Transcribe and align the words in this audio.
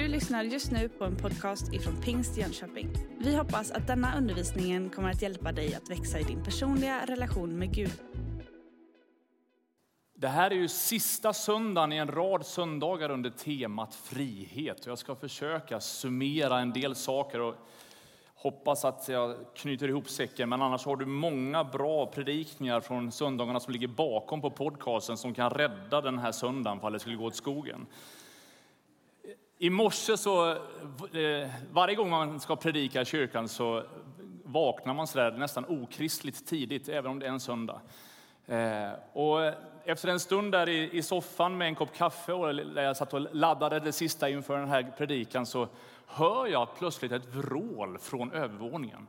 Du 0.00 0.08
lyssnar 0.08 0.42
just 0.42 0.70
nu 0.70 0.88
på 0.88 1.04
en 1.04 1.16
podcast 1.16 1.72
ifrån 1.72 2.00
Pingst 2.02 2.36
Jönköping. 2.36 2.88
Vi 3.18 3.36
hoppas 3.36 3.70
att 3.70 3.86
denna 3.86 4.18
undervisning 4.18 4.90
kommer 4.90 5.10
att 5.10 5.22
hjälpa 5.22 5.52
dig 5.52 5.74
att 5.74 5.90
växa 5.90 6.18
i 6.18 6.22
din 6.22 6.44
personliga 6.44 7.06
relation 7.06 7.58
med 7.58 7.74
Gud. 7.74 7.92
Det 10.14 10.28
här 10.28 10.50
är 10.50 10.54
ju 10.54 10.68
sista 10.68 11.32
söndagen 11.32 11.92
i 11.92 11.96
en 11.96 12.08
rad 12.08 12.46
söndagar 12.46 13.10
under 13.10 13.30
temat 13.30 13.94
frihet. 13.94 14.86
Jag 14.86 14.98
ska 14.98 15.14
försöka 15.14 15.80
summera 15.80 16.60
en 16.60 16.72
del 16.72 16.94
saker 16.94 17.40
och 17.40 17.54
hoppas 18.34 18.84
att 18.84 19.08
jag 19.08 19.36
knyter 19.54 19.88
ihop 19.88 20.08
säcken. 20.08 20.48
Men 20.48 20.62
annars 20.62 20.84
har 20.84 20.96
du 20.96 21.06
många 21.06 21.64
bra 21.64 22.06
predikningar 22.06 22.80
från 22.80 23.12
söndagarna 23.12 23.60
som 23.60 23.72
ligger 23.72 23.88
bakom 23.88 24.40
på 24.40 24.50
podcasten 24.50 25.16
som 25.16 25.34
kan 25.34 25.50
rädda 25.50 26.00
den 26.00 26.18
här 26.18 26.32
söndagen 26.32 26.78
ifall 26.78 26.92
det 26.92 26.98
skulle 26.98 27.16
gå 27.16 27.24
åt 27.24 27.36
skogen. 27.36 27.86
I 29.62 29.70
morse 29.70 30.16
så, 30.16 30.50
eh, 30.50 31.50
varje 31.70 31.94
gång 31.94 32.10
man 32.10 32.40
ska 32.40 32.56
predika 32.56 33.00
i 33.00 33.04
kyrkan 33.04 33.48
så 33.48 33.82
vaknar 34.44 34.94
man 34.94 35.06
sådär 35.06 35.30
nästan 35.30 35.64
okristligt 35.68 36.46
tidigt, 36.46 36.88
även 36.88 37.10
om 37.10 37.18
det 37.18 37.26
är 37.26 37.30
en 37.30 37.40
söndag. 37.40 37.80
Eh, 38.46 38.90
och 39.12 39.52
efter 39.84 40.08
en 40.08 40.20
stund 40.20 40.52
där 40.52 40.68
i 40.68 41.02
soffan 41.02 41.58
med 41.58 41.68
en 41.68 41.74
kopp 41.74 41.94
kaffe 41.94 42.32
och 42.32 42.54
där 42.54 42.82
jag 42.82 42.96
satt 42.96 43.14
och 43.14 43.34
laddade 43.34 43.80
det 43.80 43.92
sista 43.92 44.28
inför 44.28 44.58
den 44.58 44.68
här 44.68 44.92
predikan 44.98 45.46
så 45.46 45.68
hör 46.06 46.46
jag 46.46 46.68
plötsligt 46.78 47.12
ett 47.12 47.34
vrål 47.34 47.98
från 47.98 48.32
övervåningen 48.32 49.06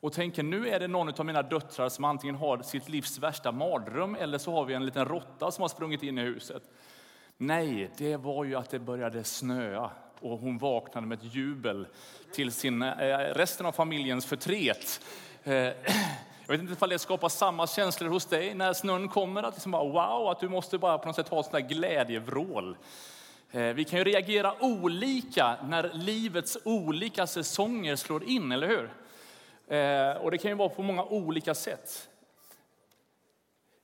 och 0.00 0.12
tänker 0.12 0.42
nu 0.42 0.68
är 0.68 0.80
det 0.80 0.88
någon 0.88 1.08
av 1.08 1.26
mina 1.26 1.42
döttrar 1.42 1.88
som 1.88 2.04
antingen 2.04 2.36
har 2.36 2.62
sitt 2.62 2.88
livs 2.88 3.18
värsta 3.18 3.52
mardröm 3.52 4.14
eller 4.14 4.38
så 4.38 4.52
har 4.52 4.64
vi 4.64 4.74
en 4.74 4.86
liten 4.86 5.04
råtta 5.04 5.50
som 5.50 5.62
har 5.62 5.68
sprungit 5.68 6.02
in 6.02 6.18
i 6.18 6.22
huset. 6.22 6.62
Nej, 7.38 7.90
det 7.96 8.16
var 8.16 8.44
ju 8.44 8.54
att 8.54 8.70
det 8.70 8.78
började 8.78 9.24
snöa 9.24 9.90
och 10.20 10.38
hon 10.38 10.58
vaknade 10.58 11.06
med 11.06 11.18
ett 11.18 11.34
jubel 11.34 11.86
till 12.32 12.52
sin, 12.52 12.82
eh, 12.82 13.18
resten 13.18 13.66
av 13.66 13.72
familjens 13.72 14.26
förtret. 14.26 15.00
Eh, 15.44 15.54
jag 16.46 16.48
vet 16.48 16.60
inte 16.60 16.84
om 16.84 16.90
det 16.90 16.98
skapar 16.98 17.28
samma 17.28 17.66
känslor 17.66 18.08
hos 18.08 18.26
dig 18.26 18.54
när 18.54 18.72
snön 18.72 19.08
kommer. 19.08 19.42
Att 19.42 19.54
liksom 19.54 19.72
bara, 19.72 19.84
wow, 19.84 20.28
att 20.28 20.40
du 20.40 20.48
måste 20.48 20.78
bara 20.78 20.98
på 20.98 21.06
något 21.06 21.16
sätt 21.16 21.28
ha 21.28 21.40
ett 21.40 21.68
glädjevrål. 21.68 22.76
Eh, 23.50 23.62
vi 23.62 23.84
kan 23.84 23.98
ju 23.98 24.04
reagera 24.04 24.54
olika 24.60 25.56
när 25.64 25.90
livets 25.92 26.58
olika 26.64 27.26
säsonger 27.26 27.96
slår 27.96 28.24
in, 28.24 28.52
eller 28.52 28.68
hur? 28.68 28.90
Och 30.20 30.30
det 30.30 30.38
kan 30.38 30.50
ju 30.50 30.56
vara 30.56 30.68
på 30.68 30.82
många 30.82 31.04
olika 31.04 31.54
sätt. 31.54 32.08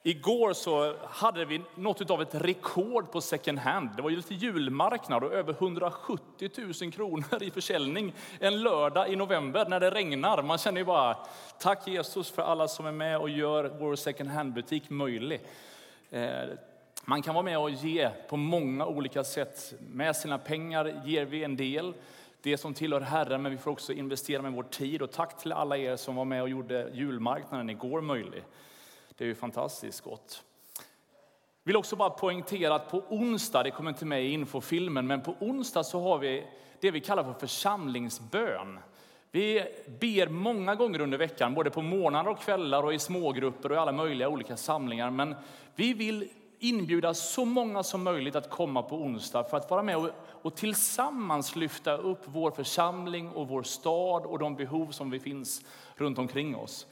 Igår 0.04 0.52
så 0.52 0.96
hade 1.08 1.44
vi 1.44 1.60
något 1.74 2.10
av 2.10 2.22
ett 2.22 2.34
rekord 2.34 3.12
på 3.12 3.20
second 3.20 3.58
hand. 3.58 3.90
Det 3.96 4.02
var 4.02 4.10
ju 4.10 4.16
lite 4.16 4.34
julmarknad 4.34 5.24
och 5.24 5.32
över 5.32 5.52
170 5.52 6.50
000 6.82 6.92
kronor 6.92 7.42
i 7.42 7.50
försäljning 7.50 8.12
en 8.38 8.62
lördag 8.62 9.12
i 9.12 9.16
november 9.16 9.66
när 9.68 9.80
det 9.80 9.90
regnar. 9.90 10.42
Man 10.42 10.58
känner 10.58 10.80
ju 10.80 10.84
bara 10.84 11.16
tack 11.58 11.88
Jesus 11.88 12.30
för 12.30 12.42
alla 12.42 12.68
som 12.68 12.86
är 12.86 12.92
med 12.92 13.18
och 13.18 13.30
gör 13.30 13.64
vår 13.78 13.96
second 13.96 14.30
hand-butik 14.30 14.90
möjlig. 14.90 15.40
Eh, 16.10 16.48
man 17.04 17.22
kan 17.22 17.34
vara 17.34 17.44
med 17.44 17.58
och 17.58 17.70
ge 17.70 18.10
på 18.28 18.36
många 18.36 18.86
olika 18.86 19.24
sätt. 19.24 19.74
Med 19.92 20.16
sina 20.16 20.38
pengar 20.38 21.02
ger 21.04 21.24
vi 21.24 21.44
en 21.44 21.56
del, 21.56 21.94
det 22.42 22.58
som 22.58 22.74
tillhör 22.74 23.00
Herren, 23.00 23.42
men 23.42 23.52
vi 23.52 23.58
får 23.58 23.70
också 23.70 23.92
investera 23.92 24.42
med 24.42 24.52
vår 24.52 24.62
tid. 24.62 25.02
Och 25.02 25.10
tack 25.10 25.42
till 25.42 25.52
alla 25.52 25.76
er 25.76 25.96
som 25.96 26.14
var 26.16 26.24
med 26.24 26.42
och 26.42 26.48
gjorde 26.48 26.90
julmarknaden 26.92 27.70
igår 27.70 28.00
möjlig. 28.00 28.42
Det 29.22 29.26
är 29.26 29.28
ju 29.28 29.34
fantastiskt 29.34 30.00
gott. 30.00 30.42
Jag 30.76 30.84
vill 31.64 31.76
också 31.76 31.96
bara 31.96 32.10
poängtera 32.10 32.74
att 32.74 32.90
på 32.90 33.02
onsdag, 33.08 33.62
det 33.62 33.70
kommer 33.70 33.90
inte 33.90 34.04
med 34.04 34.24
i 34.24 34.32
infofilmen, 34.32 35.06
men 35.06 35.20
på 35.20 35.34
onsdag 35.40 35.84
så 35.84 36.00
har 36.00 36.18
vi 36.18 36.46
det 36.80 36.90
vi 36.90 37.00
kallar 37.00 37.24
för 37.24 37.32
församlingsbön. 37.32 38.78
Vi 39.30 39.64
ber 40.00 40.28
många 40.28 40.74
gånger 40.74 41.00
under 41.00 41.18
veckan, 41.18 41.54
både 41.54 41.70
på 41.70 41.82
morgnar 41.82 42.28
och 42.28 42.40
kvällar 42.40 42.82
och 42.82 42.94
i 42.94 42.98
smågrupper 42.98 43.70
och 43.70 43.76
i 43.76 43.78
alla 43.78 43.92
möjliga 43.92 44.28
olika 44.28 44.56
samlingar. 44.56 45.10
Men 45.10 45.34
vi 45.74 45.94
vill 45.94 46.28
inbjuda 46.58 47.14
så 47.14 47.44
många 47.44 47.82
som 47.82 48.02
möjligt 48.02 48.36
att 48.36 48.50
komma 48.50 48.82
på 48.82 48.96
onsdag 48.96 49.44
för 49.44 49.56
att 49.56 49.70
vara 49.70 49.82
med 49.82 49.96
och, 49.96 50.10
och 50.42 50.56
tillsammans 50.56 51.56
lyfta 51.56 51.96
upp 51.96 52.22
vår 52.24 52.50
församling 52.50 53.30
och 53.30 53.48
vår 53.48 53.62
stad 53.62 54.22
och 54.22 54.38
de 54.38 54.56
behov 54.56 54.90
som 54.90 55.10
vi 55.10 55.20
finns 55.20 55.64
runt 55.96 56.18
omkring 56.18 56.56
oss. 56.56 56.86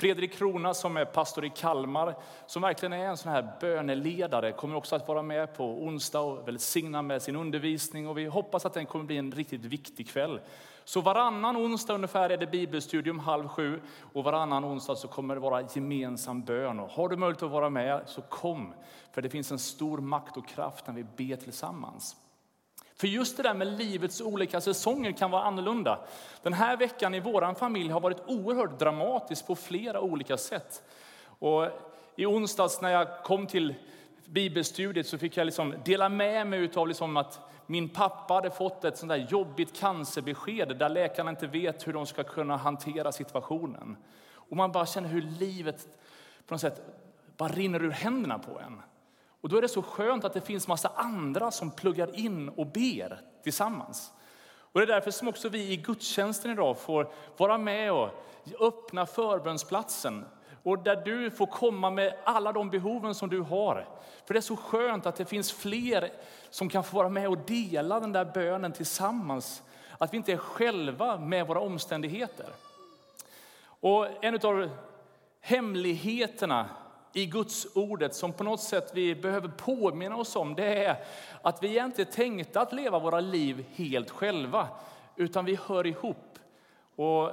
Fredrik 0.00 0.32
Krona 0.32 0.74
som 0.74 0.96
är 0.96 1.04
pastor 1.04 1.44
i 1.44 1.50
Kalmar, 1.50 2.14
som 2.46 2.62
verkligen 2.62 2.92
är 2.92 3.04
en 3.04 3.16
sån 3.16 3.32
här 3.32 3.52
böneledare, 3.60 4.52
kommer 4.52 4.76
också 4.76 4.96
att 4.96 5.08
vara 5.08 5.22
med 5.22 5.54
på 5.56 5.64
onsdag 5.64 6.20
och 6.20 6.48
välsigna 6.48 7.02
med 7.02 7.22
sin 7.22 7.36
undervisning. 7.36 8.08
Och 8.08 8.18
vi 8.18 8.26
hoppas 8.26 8.66
att 8.66 8.74
den 8.74 8.86
kommer 8.86 9.04
bli 9.04 9.16
en 9.16 9.32
riktigt 9.32 9.64
viktig 9.64 10.08
kväll. 10.08 10.40
Så 10.84 11.00
varannan 11.00 11.56
onsdag 11.56 11.94
ungefär 11.94 12.30
är 12.30 12.36
det 12.36 12.46
bibelstudium 12.46 13.18
halv 13.18 13.48
sju 13.48 13.80
och 14.12 14.24
varannan 14.24 14.64
onsdag 14.64 14.96
så 14.96 15.08
kommer 15.08 15.34
det 15.34 15.40
vara 15.40 15.62
gemensam 15.74 16.42
bön. 16.42 16.80
Och 16.80 16.90
har 16.90 17.08
du 17.08 17.16
möjlighet 17.16 17.42
att 17.42 17.50
vara 17.50 17.70
med 17.70 18.02
så 18.06 18.22
kom, 18.22 18.74
för 19.12 19.22
det 19.22 19.30
finns 19.30 19.52
en 19.52 19.58
stor 19.58 19.98
makt 19.98 20.36
och 20.36 20.48
kraft 20.48 20.86
när 20.86 20.94
vi 20.94 21.04
ber 21.16 21.36
tillsammans. 21.36 22.16
För 23.00 23.06
just 23.06 23.36
det 23.36 23.42
där 23.42 23.54
med 23.54 23.66
livets 23.66 24.20
olika 24.20 24.60
säsonger 24.60 25.12
kan 25.12 25.30
vara 25.30 25.42
annorlunda. 25.42 25.98
Den 26.42 26.52
här 26.52 26.76
veckan 26.76 27.14
i 27.14 27.20
vår 27.20 27.54
familj 27.54 27.90
har 27.90 28.00
varit 28.00 28.22
oerhört 28.26 28.78
dramatisk 28.78 29.46
på 29.46 29.56
flera 29.56 30.00
olika 30.00 30.36
sätt. 30.36 30.82
Och 31.24 31.66
I 32.16 32.26
onsdags 32.26 32.80
när 32.80 32.90
jag 32.90 33.22
kom 33.24 33.46
till 33.46 33.74
bibelstudiet 34.24 35.06
så 35.06 35.18
fick 35.18 35.36
jag 35.36 35.44
liksom 35.44 35.74
dela 35.84 36.08
med 36.08 36.46
mig 36.46 36.70
av 36.74 36.88
liksom 36.88 37.16
att 37.16 37.40
min 37.66 37.88
pappa 37.88 38.34
hade 38.34 38.50
fått 38.50 38.84
ett 38.84 38.98
sånt 38.98 39.10
där 39.10 39.26
jobbigt 39.30 39.80
cancerbesked 39.80 40.76
där 40.78 40.88
läkarna 40.88 41.30
inte 41.30 41.46
vet 41.46 41.86
hur 41.86 41.92
de 41.92 42.06
ska 42.06 42.22
kunna 42.22 42.56
hantera 42.56 43.12
situationen. 43.12 43.96
Och 44.34 44.56
man 44.56 44.72
bara 44.72 44.86
känner 44.86 45.08
hur 45.08 45.22
livet 45.22 45.88
på 46.46 46.54
något 46.54 46.60
sätt 46.60 46.82
bara 47.36 47.48
rinner 47.48 47.84
ur 47.84 47.90
händerna 47.90 48.38
på 48.38 48.60
en. 48.60 48.82
Och 49.40 49.48
då 49.48 49.56
är 49.56 49.62
det 49.62 49.68
så 49.68 49.82
skönt 49.82 50.24
att 50.24 50.32
det 50.32 50.40
finns 50.40 50.68
massa 50.68 50.92
andra 50.96 51.50
som 51.50 51.70
pluggar 51.70 52.18
in 52.18 52.48
och 52.48 52.66
ber 52.66 53.20
tillsammans. 53.42 54.12
Och 54.72 54.80
det 54.80 54.84
är 54.84 54.86
därför 54.86 55.10
som 55.10 55.28
också 55.28 55.48
vi 55.48 55.72
i 55.72 55.76
gudstjänsten 55.76 56.50
idag 56.50 56.78
får 56.78 57.12
vara 57.36 57.58
med 57.58 57.92
och 57.92 58.10
öppna 58.60 59.06
förbönsplatsen. 59.06 60.24
Och 60.62 60.78
där 60.78 60.96
du 60.96 61.30
får 61.30 61.46
komma 61.46 61.90
med 61.90 62.14
alla 62.24 62.52
de 62.52 62.70
behoven 62.70 63.14
som 63.14 63.28
du 63.28 63.40
har. 63.40 63.88
För 64.26 64.34
det 64.34 64.40
är 64.40 64.42
så 64.42 64.56
skönt 64.56 65.06
att 65.06 65.16
det 65.16 65.24
finns 65.24 65.52
fler 65.52 66.12
som 66.50 66.68
kan 66.68 66.84
få 66.84 66.96
vara 66.96 67.08
med 67.08 67.28
och 67.28 67.38
dela 67.38 68.00
den 68.00 68.12
där 68.12 68.24
bönen 68.24 68.72
tillsammans. 68.72 69.62
Att 69.98 70.12
vi 70.12 70.16
inte 70.16 70.32
är 70.32 70.36
själva 70.36 71.18
med 71.18 71.46
våra 71.46 71.60
omständigheter. 71.60 72.46
Och 73.62 74.24
en 74.24 74.34
av 74.34 74.70
hemligheterna 75.40 76.68
i 77.12 77.26
Guds 77.26 77.66
ordet 77.74 78.14
som 78.14 78.32
på 78.32 78.44
något 78.44 78.60
sätt 78.60 78.90
vi 78.94 79.14
behöver 79.14 79.48
påminna 79.48 80.16
oss 80.16 80.36
om, 80.36 80.54
det 80.54 80.84
är 80.84 81.04
att 81.42 81.62
vi 81.62 81.78
är 81.78 81.84
inte 81.84 82.04
tänkta 82.04 82.60
att 82.60 82.72
leva 82.72 82.98
våra 82.98 83.20
liv 83.20 83.64
helt 83.74 84.10
själva, 84.10 84.68
utan 85.16 85.44
vi 85.44 85.58
hör 85.66 85.86
ihop. 85.86 86.38
Och 86.96 87.32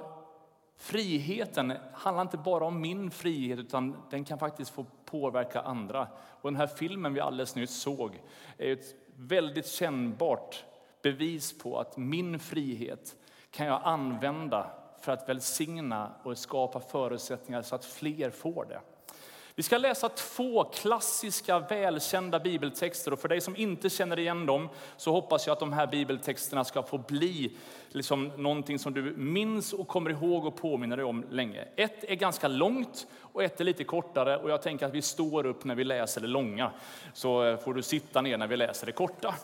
friheten 0.78 1.74
handlar 1.94 2.22
inte 2.22 2.38
bara 2.38 2.66
om 2.66 2.82
min 2.82 3.12
frihet, 3.12 3.60
utan 3.60 3.98
den 4.10 4.26
kan 4.26 4.40
faktiskt 4.40 4.72
få 4.72 4.86
påverka 5.06 5.62
andra. 5.62 6.08
Och 6.18 6.52
den 6.52 6.56
här 6.56 6.68
filmen 6.68 7.14
vi 7.14 7.20
alldeles 7.20 7.56
nyss 7.56 7.82
såg 7.82 8.22
är 8.58 8.74
ett 8.74 8.96
väldigt 9.16 9.68
kännbart 9.68 10.66
bevis 11.02 11.58
på 11.58 11.80
att 11.80 11.98
min 11.98 12.40
frihet 12.40 13.16
kan 13.52 13.68
jag 13.68 13.82
använda 13.84 14.72
för 15.00 15.12
att 15.12 15.30
välsigna 15.30 16.12
och 16.24 16.38
skapa 16.38 16.80
förutsättningar 16.80 17.62
så 17.62 17.76
att 17.76 17.86
fler 17.86 18.30
får 18.30 18.66
det. 18.66 18.80
Vi 19.59 19.63
ska 19.63 19.78
läsa 19.78 20.09
två 20.09 20.63
klassiska 20.63 21.59
välkända 21.59 22.40
bibeltexter 22.40 23.14
och 23.14 23.20
för 23.20 23.28
dig 23.28 23.41
som 23.41 23.55
inte 23.55 23.90
känner 23.90 24.20
igen 24.20 24.46
dem 24.46 24.70
så 24.97 25.11
hoppas 25.11 25.47
jag 25.47 25.53
att 25.53 25.59
de 25.59 25.73
här 25.73 25.87
bibeltexterna 25.87 26.64
ska 26.64 26.84
få 26.84 26.97
bli 26.97 27.52
liksom 27.90 28.32
någonting 28.37 28.79
som 28.79 28.93
du 28.93 29.02
minns 29.17 29.73
och 29.73 29.87
kommer 29.87 30.09
ihåg 30.09 30.46
och 30.46 30.55
påminner 30.55 30.97
dig 30.97 31.05
om 31.05 31.26
länge. 31.29 31.67
Ett 31.76 32.03
är 32.03 32.16
ganska 32.16 32.47
långt 32.47 33.08
och 33.20 33.43
ett 33.43 33.61
är 33.61 33.66
lite 33.66 33.84
kortare 33.84 34.37
och 34.37 34.49
jag 34.49 34.61
tänker 34.61 34.85
att 34.85 34.93
vi 34.93 35.02
står 35.02 35.46
upp 35.46 35.64
när 35.64 35.76
vi 35.76 35.84
läser 35.84 36.22
det 36.22 36.28
långa 36.28 36.72
så 37.14 37.43
eh, 37.43 37.58
får 37.58 37.73
du 37.73 37.82
sitta 37.82 38.22
ner 38.22 38.37
när 38.37 38.47
vi 38.47 38.58
läser 38.58 38.85
det 38.85 38.91
korta. 38.91 39.35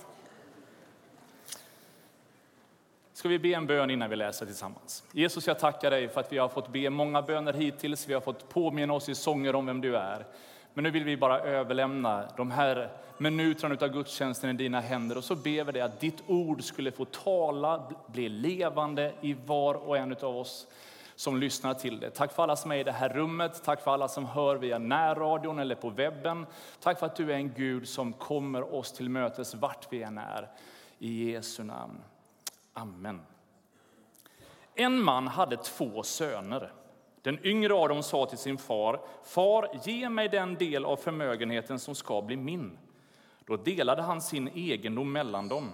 Ska 3.13 3.30
vi 3.30 3.39
be 3.39 3.54
en 3.54 3.68
bön 3.68 3.89
innan 3.89 4.10
vi 4.10 4.15
läser 4.15 4.45
tillsammans? 4.45 5.04
Jesus, 5.12 5.48
jag 5.48 5.60
tackar 5.60 5.92
dig 5.92 6.07
för 6.07 6.19
att 6.19 6.33
vi 6.33 6.38
har 6.38 6.50
fått 6.50 6.68
be 6.68 6.89
många 6.89 7.21
böner 7.21 7.54
hittills. 7.54 8.10
Vi 8.10 8.13
har 8.13 8.21
fått 8.21 8.50
påminna 8.50 8.94
oss 8.94 9.10
i 9.10 9.15
sånger 9.15 9.56
om 9.56 9.65
vem 9.65 9.81
du 9.81 9.98
är. 9.98 10.25
Men 10.74 10.83
nu 10.83 10.92
vill 10.92 11.04
vi 11.04 11.18
bara 11.18 11.39
överlämna 11.39 12.30
de 12.38 12.51
här 12.51 12.89
minuterna 13.18 13.77
av 13.81 13.88
gudstjänsten 13.88 14.50
i 14.50 14.54
dina 14.54 14.80
händer 14.80 15.18
och 15.18 15.24
så 15.24 15.36
ber 15.36 15.63
vi 15.63 15.71
dig 15.71 15.81
att 15.81 16.00
ditt 16.00 16.24
ord 16.27 16.63
skulle 16.63 16.92
få 16.92 17.06
tala, 17.06 17.92
bli 18.07 18.30
levande 18.30 19.13
i 19.21 19.33
var 19.33 19.75
och 19.75 19.98
en 19.98 20.12
av 20.12 20.38
oss 20.38 20.68
som 21.15 21.39
lyssnar 21.39 21.74
till 21.74 22.00
det. 22.00 22.10
Tack 22.10 22.33
för 22.33 22.44
alla 22.44 22.56
som 22.56 22.71
är 22.71 22.75
i 22.75 22.83
det 22.83 22.92
här 22.92 23.10
rummet, 23.10 23.63
tack 23.63 23.81
för 23.81 23.92
alla 23.92 24.07
som 24.07 24.25
hör 24.25 24.56
via 24.56 24.77
närradion 24.77 25.60
eller 25.60 25.75
på 25.75 25.89
webben. 25.89 26.45
Tack 26.80 27.00
för 27.00 27.06
att 27.06 27.15
du 27.15 27.31
är 27.31 27.36
en 27.36 27.54
Gud 27.54 27.88
som 27.88 28.13
kommer 28.13 28.75
oss 28.75 28.92
till 28.92 29.10
mötes 29.10 29.56
vart 29.56 29.88
vi 29.89 30.04
än 30.04 30.18
är. 30.18 30.50
I 31.00 31.31
Jesu 31.31 31.63
namn. 31.63 32.00
Amen. 32.73 33.21
En 34.75 35.03
man 35.03 35.27
hade 35.27 35.57
två 35.57 36.03
söner. 36.03 36.73
Den 37.21 37.45
yngre 37.45 37.73
av 37.73 37.89
dem 37.89 38.03
sa 38.03 38.25
till 38.25 38.37
sin 38.37 38.57
far, 38.57 39.01
Far, 39.23 39.79
ge 39.83 40.09
mig 40.09 40.29
den 40.29 40.55
del 40.55 40.85
av 40.85 40.95
förmögenheten 40.95 41.79
som 41.79 41.95
ska 41.95 42.21
bli 42.21 42.37
min. 42.37 42.77
Då 43.45 43.57
delade 43.57 44.01
han 44.01 44.21
sin 44.21 44.47
egendom 44.47 45.11
mellan 45.11 45.47
dem. 45.47 45.69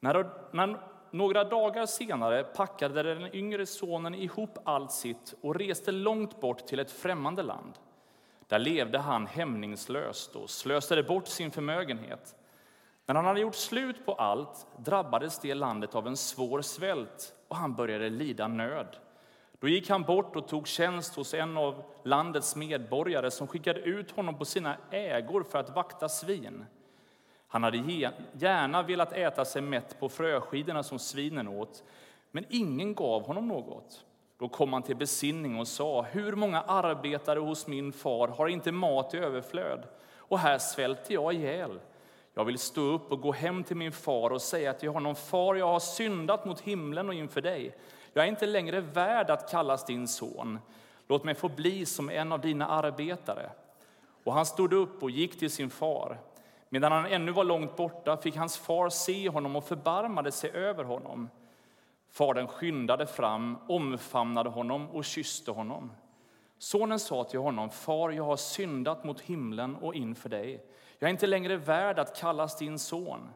När, 0.00 0.30
när, 0.52 0.80
några 1.10 1.44
dagar 1.44 1.86
senare 1.86 2.44
packade 2.44 3.02
den 3.02 3.34
yngre 3.34 3.66
sonen 3.66 4.14
ihop 4.14 4.58
allt 4.64 4.92
sitt 4.92 5.34
och 5.40 5.54
reste 5.54 5.92
långt 5.92 6.40
bort 6.40 6.66
till 6.66 6.78
ett 6.78 6.90
främmande 6.90 7.42
land. 7.42 7.72
Där 8.48 8.58
levde 8.58 8.98
han 8.98 9.26
hämningslöst 9.26 10.36
och 10.36 10.50
slösade 10.50 11.02
bort 11.02 11.28
sin 11.28 11.50
förmögenhet. 11.50 12.34
När 13.10 13.14
han 13.14 13.24
hade 13.24 13.40
gjort 13.40 13.54
slut 13.54 14.06
på 14.06 14.12
allt 14.12 14.66
drabbades 14.76 15.38
det 15.38 15.54
landet 15.54 15.94
av 15.94 16.06
en 16.06 16.16
svår 16.16 16.62
svält 16.62 17.34
och 17.48 17.56
han 17.56 17.74
började 17.74 18.10
lida 18.10 18.48
nöd. 18.48 18.96
Då 19.60 19.68
gick 19.68 19.90
han 19.90 20.02
bort 20.02 20.36
och 20.36 20.48
tog 20.48 20.66
tjänst 20.66 21.14
hos 21.14 21.34
en 21.34 21.56
av 21.56 21.82
landets 22.04 22.56
medborgare 22.56 23.30
som 23.30 23.46
skickade 23.46 23.80
ut 23.80 24.10
honom 24.10 24.38
på 24.38 24.44
sina 24.44 24.76
ägor 24.90 25.42
för 25.42 25.58
att 25.58 25.74
vakta 25.74 26.08
svin. 26.08 26.64
Han 27.48 27.62
hade 27.62 28.10
gärna 28.32 28.82
velat 28.82 29.12
äta 29.12 29.44
sig 29.44 29.62
mätt 29.62 30.00
på 30.00 30.08
fröskidorna 30.08 30.82
som 30.82 30.98
svinen 30.98 31.48
åt, 31.48 31.82
men 32.30 32.44
ingen 32.48 32.94
gav 32.94 33.26
honom 33.26 33.48
något. 33.48 34.04
Då 34.38 34.48
kom 34.48 34.72
han 34.72 34.82
till 34.82 34.96
besinning 34.96 35.58
och 35.58 35.68
sa, 35.68 36.02
hur 36.02 36.32
många 36.32 36.60
arbetare 36.60 37.38
hos 37.38 37.66
min 37.66 37.92
far 37.92 38.28
har 38.28 38.48
inte 38.48 38.72
mat 38.72 39.14
i 39.14 39.18
överflöd? 39.18 39.82
Och 40.16 40.38
här 40.38 40.58
svälter 40.58 41.14
jag 41.14 41.34
ihjäl. 41.34 41.80
Jag 42.34 42.44
vill 42.44 42.58
stå 42.58 42.80
upp 42.80 43.12
och 43.12 43.20
gå 43.20 43.32
hem 43.32 43.64
till 43.64 43.76
min 43.76 43.92
far 43.92 44.30
och 44.30 44.42
säga 44.42 44.72
till 44.72 44.88
honom, 44.88 45.14
far, 45.14 45.54
jag 45.54 45.66
har 45.66 45.80
syndat 45.80 46.44
mot 46.44 46.60
himlen 46.60 47.08
och 47.08 47.14
inför 47.14 47.40
dig. 47.40 47.76
Jag 48.12 48.24
är 48.24 48.28
inte 48.28 48.46
längre 48.46 48.80
värd 48.80 49.30
att 49.30 49.50
kallas 49.50 49.84
din 49.84 50.08
son. 50.08 50.58
Låt 51.08 51.24
mig 51.24 51.34
få 51.34 51.48
bli 51.48 51.86
som 51.86 52.10
en 52.10 52.32
av 52.32 52.40
dina 52.40 52.66
arbetare. 52.66 53.50
Och 54.24 54.32
han 54.32 54.46
stod 54.46 54.72
upp 54.72 55.02
och 55.02 55.10
gick 55.10 55.38
till 55.38 55.50
sin 55.50 55.70
far. 55.70 56.18
Medan 56.68 56.92
han 56.92 57.06
ännu 57.06 57.32
var 57.32 57.44
långt 57.44 57.76
borta 57.76 58.16
fick 58.16 58.36
hans 58.36 58.58
far 58.58 58.88
se 58.88 59.28
honom 59.28 59.56
och 59.56 59.64
förbarmade 59.64 60.32
sig 60.32 60.50
över 60.50 60.84
honom. 60.84 61.28
Fadern 62.10 62.46
skyndade 62.46 63.06
fram, 63.06 63.58
omfamnade 63.68 64.50
honom 64.50 64.90
och 64.90 65.04
kysste 65.04 65.50
honom. 65.50 65.92
Sonen 66.58 66.98
sa 66.98 67.24
till 67.24 67.38
honom, 67.38 67.70
Far, 67.70 68.10
jag 68.10 68.24
har 68.24 68.36
syndat 68.36 69.04
mot 69.04 69.20
himlen 69.20 69.76
och 69.76 69.94
inför 69.94 70.28
dig. 70.28 70.66
Jag 71.02 71.08
är 71.08 71.10
inte 71.10 71.26
längre 71.26 71.56
värd 71.56 71.98
att 71.98 72.16
kallas 72.16 72.58
din 72.58 72.78
son. 72.78 73.30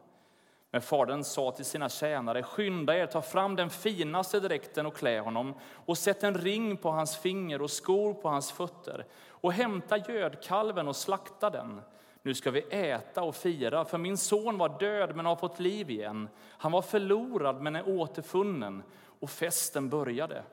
Men 0.71 0.81
fadern 0.81 1.23
sa 1.23 1.51
till 1.51 1.65
sina 1.65 1.89
tjänare, 1.89 2.43
skynda 2.43 2.97
er, 2.97 3.05
ta 3.05 3.21
fram 3.21 3.55
den 3.55 3.69
finaste 3.69 4.39
dräkten 4.39 4.85
och 4.85 4.95
klä 4.95 5.19
honom 5.19 5.53
och 5.85 5.97
sätt 5.97 6.23
en 6.23 6.37
ring 6.37 6.77
på 6.77 6.89
hans 6.89 7.17
finger 7.17 7.61
och 7.61 7.71
skor 7.71 8.13
på 8.13 8.29
hans 8.29 8.51
fötter 8.51 9.05
och 9.27 9.53
hämta 9.53 9.97
gödkalven 9.97 10.87
och 10.87 10.95
slakta 10.95 11.49
den. 11.49 11.81
Nu 12.21 12.33
ska 12.33 12.51
vi 12.51 12.65
äta 12.69 13.23
och 13.23 13.35
fira, 13.35 13.85
för 13.85 13.97
min 13.97 14.17
son 14.17 14.57
var 14.57 14.79
död 14.79 15.15
men 15.15 15.25
har 15.25 15.35
fått 15.35 15.59
liv 15.59 15.89
igen. 15.89 16.29
Han 16.47 16.71
var 16.71 16.81
förlorad 16.81 17.61
men 17.61 17.75
är 17.75 17.89
återfunnen 17.89 18.83
och 19.19 19.29
festen 19.29 19.89
började. 19.89 20.43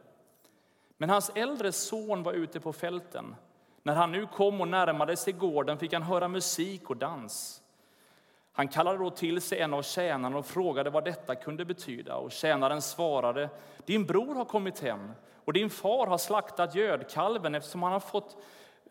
Men 0.96 1.10
hans 1.10 1.30
äldre 1.34 1.72
son 1.72 2.22
var 2.22 2.32
ute 2.32 2.60
på 2.60 2.72
fälten. 2.72 3.34
När 3.82 3.94
han 3.94 4.12
nu 4.12 4.26
kom 4.26 4.60
och 4.60 4.68
närmade 4.68 5.16
sig 5.16 5.32
gården 5.32 5.78
fick 5.78 5.92
han 5.92 6.02
höra 6.02 6.28
musik 6.28 6.90
och 6.90 6.96
dans. 6.96 7.62
Han 8.52 8.68
kallade 8.68 8.98
då 8.98 9.10
till 9.10 9.40
sig 9.40 9.60
en 9.60 9.74
av 9.74 9.82
tjänarna 9.82 10.38
och 10.38 10.46
frågade 10.46 10.90
vad 10.90 11.04
detta 11.04 11.34
kunde 11.34 11.64
betyda. 11.64 12.16
Och 12.16 12.32
tjänaren 12.32 12.82
svarade, 12.82 13.50
din 13.86 14.06
bror 14.06 14.34
har 14.34 14.44
kommit 14.44 14.80
hem 14.80 15.10
och 15.44 15.52
din 15.52 15.70
far 15.70 16.06
har 16.06 16.18
slaktat 16.18 16.74
gödkalven 16.74 17.54
eftersom 17.54 17.82
han 17.82 17.92
har 17.92 18.00
fått 18.00 18.36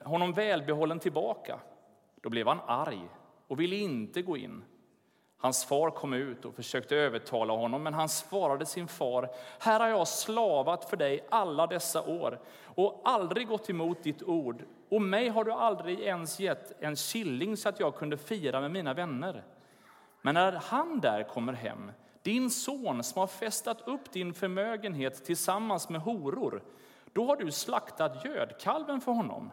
honom 0.04 0.34
välbehållen 0.34 1.00
tillbaka. 1.00 1.60
Då 2.22 2.30
blev 2.30 2.48
han 2.48 2.60
arg 2.68 3.10
och 3.48 3.60
ville 3.60 3.76
inte 3.76 4.22
gå 4.22 4.38
in. 4.38 4.64
Hans 5.38 5.66
far 5.66 5.90
kom 5.90 6.14
ut 6.14 6.46
och 6.46 6.56
försökte 6.56 6.96
övertala 6.96 7.54
honom, 7.54 7.84
men 7.84 7.94
han 7.94 8.10
svarade 8.10 8.66
sin 8.66 8.88
far, 8.88 9.30
här 9.60 9.80
har 9.80 9.88
jag 9.88 10.08
slavat 10.08 10.90
för 10.90 10.98
dig 10.98 11.28
alla 11.30 11.68
dessa 11.68 12.02
år 12.02 12.40
och 12.66 13.02
aldrig 13.04 13.48
gått 13.48 13.70
emot 13.70 14.04
ditt 14.04 14.24
ord, 14.24 14.64
och 14.92 15.02
mig 15.02 15.30
har 15.30 15.44
du 15.44 15.52
aldrig 15.52 16.00
ens 16.00 16.40
gett 16.40 16.82
en 16.82 16.96
killing 16.96 17.58
så 17.58 17.70
att 17.70 17.80
jag 17.80 17.96
kunde 17.96 18.18
fira 18.18 18.62
med 18.62 18.72
mina 18.72 18.94
vänner. 18.94 19.44
Men 20.22 20.34
när 20.34 20.52
han 20.52 21.00
där 21.00 21.24
kommer 21.24 21.54
hem, 21.54 21.92
din 22.22 22.50
son 22.50 23.04
som 23.04 23.20
har 23.20 23.28
festat 23.28 23.82
upp 23.88 24.12
din 24.12 24.34
förmögenhet 24.34 25.26
tillsammans 25.26 25.90
med 25.90 26.02
horor, 26.02 26.64
då 27.14 27.26
har 27.26 27.36
du 27.36 27.52
slaktat 27.52 28.26
gödkalven 28.26 29.02
för 29.02 29.12
honom. 29.12 29.52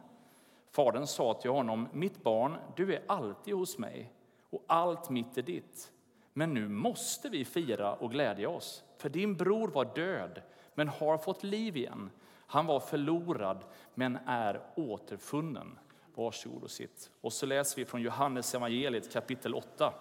Fadern 0.71 1.07
sa 1.07 1.35
till 1.35 1.51
honom, 1.51 1.89
mitt 1.93 2.23
barn, 2.23 2.57
du 2.77 2.95
är 2.95 3.03
alltid 3.07 3.55
hos 3.55 3.79
mig 3.79 4.13
och 4.51 4.65
allt 4.67 5.11
mitt 5.11 5.39
är 5.39 5.43
ditt. 5.43 5.93
Men 6.33 6.55
nu 6.55 6.69
måste 6.69 7.29
vi 7.29 7.45
fira 7.45 7.93
och 7.93 8.11
glädja 8.11 8.49
oss, 8.49 8.85
för 8.97 9.09
din 9.09 9.37
bror 9.37 9.69
var 9.69 9.95
död 9.95 10.43
men 10.75 10.89
har 10.89 11.19
fått 11.19 11.43
liv 11.43 11.77
igen. 11.77 12.11
Han 12.51 12.67
var 12.67 12.81
förlorad 12.81 13.65
men 13.95 14.19
är 14.27 14.61
återfunnen. 14.75 15.79
Varsågod 16.15 16.63
och 16.63 16.71
sitt. 16.71 17.11
Och 17.21 17.33
så 17.33 17.47
läser 17.47 17.77
vi 17.77 17.85
från 17.85 18.03
Johannes 18.03 18.55
evangeliet 18.55 19.13
kapitel 19.13 19.55
8. 19.55 19.93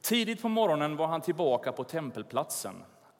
Tidigt 0.00 0.42
på 0.42 0.48
morgonen 0.48 0.96
var 0.96 1.06
han 1.06 1.20
tillbaka 1.20 1.72
på 1.72 1.84
tempelplatsen. 1.84 2.74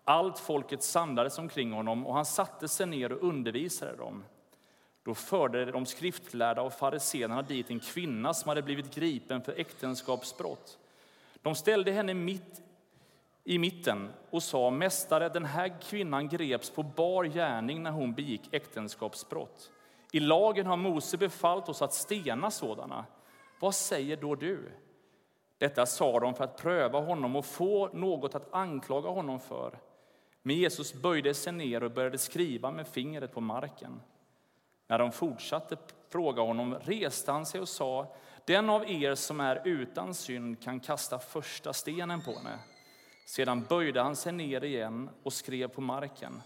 Allt 0.05 0.39
folket 0.39 0.83
samlades 0.83 1.39
omkring 1.39 1.73
honom 1.73 2.07
och 2.07 2.15
han 2.15 2.25
satte 2.25 2.69
sig 2.69 2.87
ner 2.87 3.13
och 3.13 3.29
undervisade 3.29 3.97
dem. 3.97 4.25
Då 5.05 5.15
förde 5.15 5.65
de 5.65 5.87
skriftlärda 5.87 6.63
och 6.63 6.73
fariséerna 6.73 7.43
dit 7.43 7.71
en 7.71 7.81
kvinna 7.81 8.35
som 8.35 8.49
hade 8.49 8.63
blivit 8.63 8.95
gripen 8.95 9.43
för 9.43 9.61
äktenskapsbrott. 9.61 10.79
De 11.43 11.55
ställde 11.55 11.93
henne 11.93 12.15
mitt 12.15 12.63
i 13.45 13.59
mitten 13.59 14.13
och 14.31 14.43
sa, 14.43 14.71
Mästare, 14.71 15.29
den 15.29 15.45
här 15.45 15.81
kvinnan 15.83 16.29
greps 16.29 16.71
på 16.71 16.83
bar 16.83 17.25
gärning 17.25 17.83
när 17.83 17.91
hon 17.91 18.15
begick 18.15 18.55
äktenskapsbrott. 18.55 19.71
I 20.13 20.21
lagen 20.21 20.67
har 20.67 20.77
Mose 20.77 21.19
befallt 21.19 21.69
oss 21.69 21.83
att 21.83 21.95
stena 21.95 22.51
sådana. 22.51 23.05
Vad 23.61 23.75
säger 23.75 24.17
då 24.17 24.35
du? 24.35 24.73
Detta 25.59 25.87
sa 25.87 26.21
de 26.21 26.35
för 26.35 26.45
att 26.45 26.57
pröva 26.57 27.01
honom 27.01 27.37
och 27.37 27.45
få 27.45 27.91
något 27.93 28.35
att 28.35 28.55
anklaga 28.55 29.11
honom 29.11 29.41
för. 29.41 29.79
Men 30.43 30.57
Jesus 30.57 30.95
böjde 30.95 31.35
sig 31.35 31.53
ner 31.53 31.83
och 31.83 31.91
började 31.91 32.19
skriva 32.19 32.71
med 32.71 32.89
fingret 32.89 33.33
på 33.33 33.41
marken. 33.41 34.01
När 34.87 34.99
de 34.99 35.13
fortsatte 35.13 35.77
fråga 36.11 36.43
honom 36.43 36.75
reste 36.75 37.33
han 37.33 37.47
sig 37.47 37.61
och 37.61 37.69
sa, 37.69 38.15
den 38.45 38.71
av 38.71 38.91
er 38.91 39.15
som 39.15 39.41
är 39.41 39.63
utan 39.65 40.15
synd 40.15 40.63
kan 40.63 40.81
kasta 40.81 41.19
första 41.19 41.73
stenen 41.73 42.23
på 42.23 42.33
henne. 42.33 42.59
Sedan 43.33 43.65
böjde 43.69 44.01
han 44.01 44.17
sig 44.17 44.33
ner 44.33 44.65
igen 44.65 45.11
och 45.23 45.33
skrev 45.33 45.69
på 45.69 45.81
marken. 45.81 46.43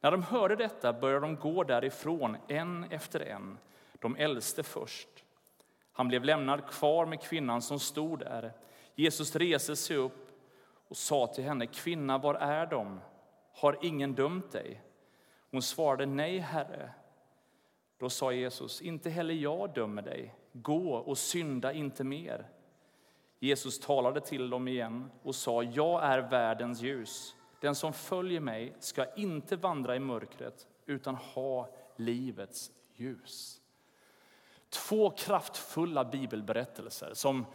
När 0.00 0.10
de 0.10 0.22
hörde 0.22 0.56
detta 0.56 0.92
började 0.92 1.26
de 1.26 1.36
gå 1.36 1.64
därifrån, 1.64 2.36
en 2.48 2.84
efter 2.84 3.20
en, 3.20 3.58
de 3.98 4.16
äldste 4.16 4.62
först. 4.62 5.08
Han 5.92 6.08
blev 6.08 6.24
lämnad 6.24 6.66
kvar 6.66 7.06
med 7.06 7.22
kvinnan 7.22 7.62
som 7.62 7.78
stod 7.78 8.18
där. 8.18 8.52
Jesus 8.94 9.36
reste 9.36 9.76
sig 9.76 9.96
upp 9.96 10.28
och 10.88 10.96
sa 10.96 11.26
till 11.26 11.44
henne, 11.44 11.66
kvinna, 11.66 12.18
var 12.18 12.34
är 12.34 12.66
de? 12.66 13.00
Har 13.54 13.78
ingen 13.82 14.14
dömt 14.14 14.52
dig? 14.52 14.82
Hon 15.50 15.62
svarade, 15.62 16.06
nej, 16.06 16.38
Herre. 16.38 16.90
Då 17.98 18.10
sa 18.10 18.32
Jesus, 18.32 18.82
inte 18.82 19.10
heller 19.10 19.34
jag 19.34 19.74
dömer 19.74 20.02
dig. 20.02 20.34
Gå 20.52 20.94
och 20.94 21.18
synda 21.18 21.72
inte 21.72 22.04
mer. 22.04 22.48
Jesus 23.38 23.78
talade 23.78 24.20
till 24.20 24.50
dem 24.50 24.68
igen 24.68 25.10
och 25.22 25.34
sa, 25.34 25.62
jag 25.62 26.04
är 26.04 26.18
världens 26.18 26.82
ljus. 26.82 27.34
Den 27.60 27.74
som 27.74 27.92
följer 27.92 28.40
mig 28.40 28.76
ska 28.78 29.14
inte 29.14 29.56
vandra 29.56 29.96
i 29.96 29.98
mörkret 29.98 30.66
utan 30.86 31.14
ha 31.14 31.68
livets 31.96 32.70
ljus. 32.96 33.60
Två 34.68 35.10
kraftfulla 35.10 36.04
bibelberättelser 36.04 37.10
som 37.14 37.46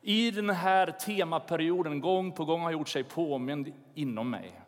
i 0.00 0.30
den 0.30 0.50
här 0.50 0.86
temaperioden 0.90 2.00
gång 2.00 2.32
på 2.32 2.44
gång 2.44 2.60
har 2.60 2.70
gjort 2.70 2.88
sig 2.88 3.04
påmind 3.04 3.72
inom 3.94 4.30
mig. 4.30 4.60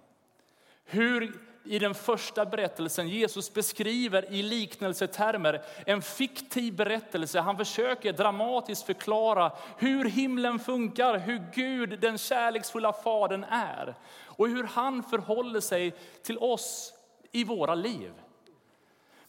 Hur 0.84 1.49
i 1.64 1.78
den 1.78 1.94
första 1.94 2.44
berättelsen 2.44 3.08
Jesus 3.08 3.54
beskriver 3.54 4.32
i 4.32 4.42
liknelsetermer 4.42 5.62
en 5.86 6.02
fiktiv 6.02 6.76
berättelse. 6.76 7.40
Han 7.40 7.56
försöker 7.56 8.12
dramatiskt 8.12 8.86
förklara 8.86 9.52
hur 9.78 10.04
himlen 10.04 10.58
funkar, 10.58 11.18
hur 11.18 11.42
Gud, 11.54 12.00
den 12.00 12.18
kärleksfulla 12.18 12.92
Fadern, 12.92 13.44
är 13.44 13.94
och 14.24 14.48
hur 14.48 14.64
han 14.64 15.02
förhåller 15.02 15.60
sig 15.60 15.94
till 16.22 16.38
oss 16.38 16.92
i 17.32 17.44
våra 17.44 17.74
liv. 17.74 18.12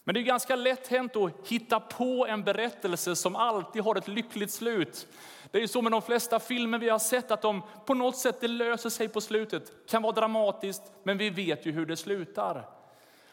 Men 0.04 0.14
det 0.14 0.20
är 0.20 0.22
ganska 0.22 0.56
lätt 0.56 0.88
hänt 0.88 1.16
att 1.16 1.48
hitta 1.48 1.80
på 1.80 2.26
en 2.26 2.44
berättelse 2.44 3.16
som 3.16 3.36
alltid 3.36 3.82
har 3.82 3.96
ett 3.96 4.08
lyckligt 4.08 4.52
slut. 4.52 5.06
Det 5.52 5.58
är 5.58 5.62
ju 5.62 5.68
så 5.68 5.82
med 5.82 5.92
de 5.92 6.02
flesta 6.02 6.40
filmer 6.40 6.78
vi 6.78 6.88
har 6.88 6.98
sett 6.98 7.30
att 7.30 7.42
de 7.42 7.62
på 7.86 7.94
något 7.94 8.16
sätt 8.16 8.40
det 8.40 8.48
löser 8.48 8.90
sig 8.90 9.08
på 9.08 9.20
slutet. 9.20 9.66
Det 9.66 9.90
kan 9.90 10.02
vara 10.02 10.12
dramatiskt, 10.12 10.82
men 11.02 11.18
vi 11.18 11.30
vet 11.30 11.66
ju 11.66 11.72
hur 11.72 11.86
det 11.86 11.96
slutar. 11.96 12.68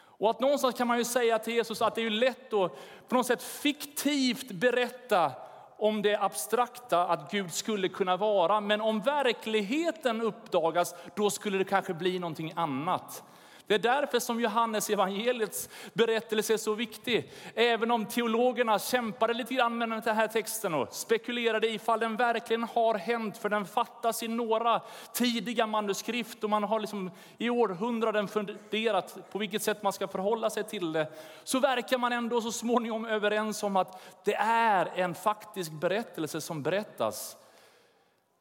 Och 0.01 0.29
att 0.29 0.39
någonstans 0.39 0.75
kan 0.75 0.87
man 0.87 0.97
ju 0.97 1.05
säga 1.05 1.39
till 1.39 1.53
Jesus 1.53 1.81
att 1.81 1.95
det 1.95 2.01
är 2.01 2.09
lätt 2.09 2.53
att 2.53 2.71
på 3.07 3.15
något 3.15 3.25
sätt 3.25 3.43
fiktivt 3.43 4.51
berätta 4.51 5.31
om 5.77 6.01
det 6.01 6.15
abstrakta 6.15 7.07
att 7.07 7.31
Gud 7.31 7.53
skulle 7.53 7.89
kunna 7.89 8.17
vara. 8.17 8.61
Men 8.61 8.81
om 8.81 9.01
verkligheten 9.01 10.21
uppdagas, 10.21 10.95
då 11.15 11.29
skulle 11.29 11.57
det 11.57 11.63
kanske 11.63 11.93
bli 11.93 12.19
någonting 12.19 12.53
annat. 12.55 13.23
Det 13.69 13.75
är 13.75 13.79
därför 13.79 14.19
som 14.19 14.39
Johannes 14.41 14.89
evangeliets 14.89 15.69
berättelse 15.93 16.53
är 16.53 16.57
så 16.57 16.73
viktig. 16.73 17.31
Även 17.55 17.91
om 17.91 18.05
teologerna 18.05 18.79
kämpade 18.79 19.33
lite 19.33 19.53
grann 19.53 19.77
med 19.77 19.89
den 19.89 20.15
här 20.15 20.27
texten 20.27 20.73
och 20.73 20.93
spekulerade 20.93 21.67
ifall 21.67 21.99
den 21.99 22.15
verkligen 22.15 22.63
har 22.63 22.95
hänt, 22.95 23.37
för 23.37 23.49
den 23.49 23.65
fattas 23.65 24.23
i 24.23 24.27
några 24.27 24.81
tidiga 25.13 25.67
manuskript 25.67 26.43
och 26.43 26.49
man 26.49 26.63
har 26.63 26.79
liksom 26.79 27.11
i 27.37 27.49
århundraden 27.49 28.27
funderat 28.27 29.31
på 29.31 29.37
vilket 29.37 29.63
sätt 29.63 29.83
man 29.83 29.93
ska 29.93 30.07
förhålla 30.07 30.49
sig 30.49 30.63
till 30.63 30.91
det. 30.91 31.07
Så 31.43 31.59
verkar 31.59 31.97
man 31.97 32.11
ändå 32.11 32.41
så 32.41 32.51
småningom 32.51 33.05
överens 33.05 33.63
om 33.63 33.75
att 33.75 34.01
det 34.25 34.35
är 34.35 34.85
en 34.95 35.15
faktisk 35.15 35.71
berättelse 35.71 36.41
som 36.41 36.63
berättas. 36.63 37.37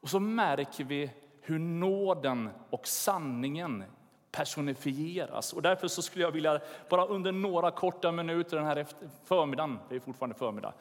Och 0.03 0.09
så 0.09 0.21
märker 0.21 0.85
vi 0.85 1.11
hur 1.43 1.59
nåden 1.59 2.51
och 2.71 2.89
sanningen 2.89 3.85
personifieras. 4.31 5.53
Och 5.53 5.63
därför 5.63 5.89
så 5.89 6.03
skulle 6.03 6.25
jag 6.25 6.31
vilja, 6.31 6.61
bara 6.89 7.07
under 7.07 7.33
några 7.33 7.71
korta 7.71 8.13
minuter 8.13 8.57
den 8.57 8.67
här 8.67 8.87
förmiddagen, 9.25 9.79
det 9.89 9.97
är 9.97 10.01
fortfarande 10.01 10.37
förmiddag, 10.37 10.73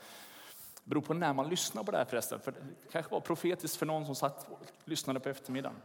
det 0.84 0.90
beror 0.90 1.02
på 1.02 1.14
när 1.14 1.34
man 1.34 1.50
lyssnar 1.50 1.84
på 1.84 1.92
det 1.92 1.98
här 1.98 2.06
förresten, 2.06 2.40
för 2.40 2.52
det 2.52 2.92
kanske 2.92 3.12
var 3.12 3.20
profetiskt 3.20 3.78
för 3.78 3.86
någon 3.86 4.06
som 4.06 4.16
satt 4.16 4.50
och 4.50 4.60
lyssnade 4.86 5.20
på 5.20 5.30
eftermiddagen. 5.30 5.78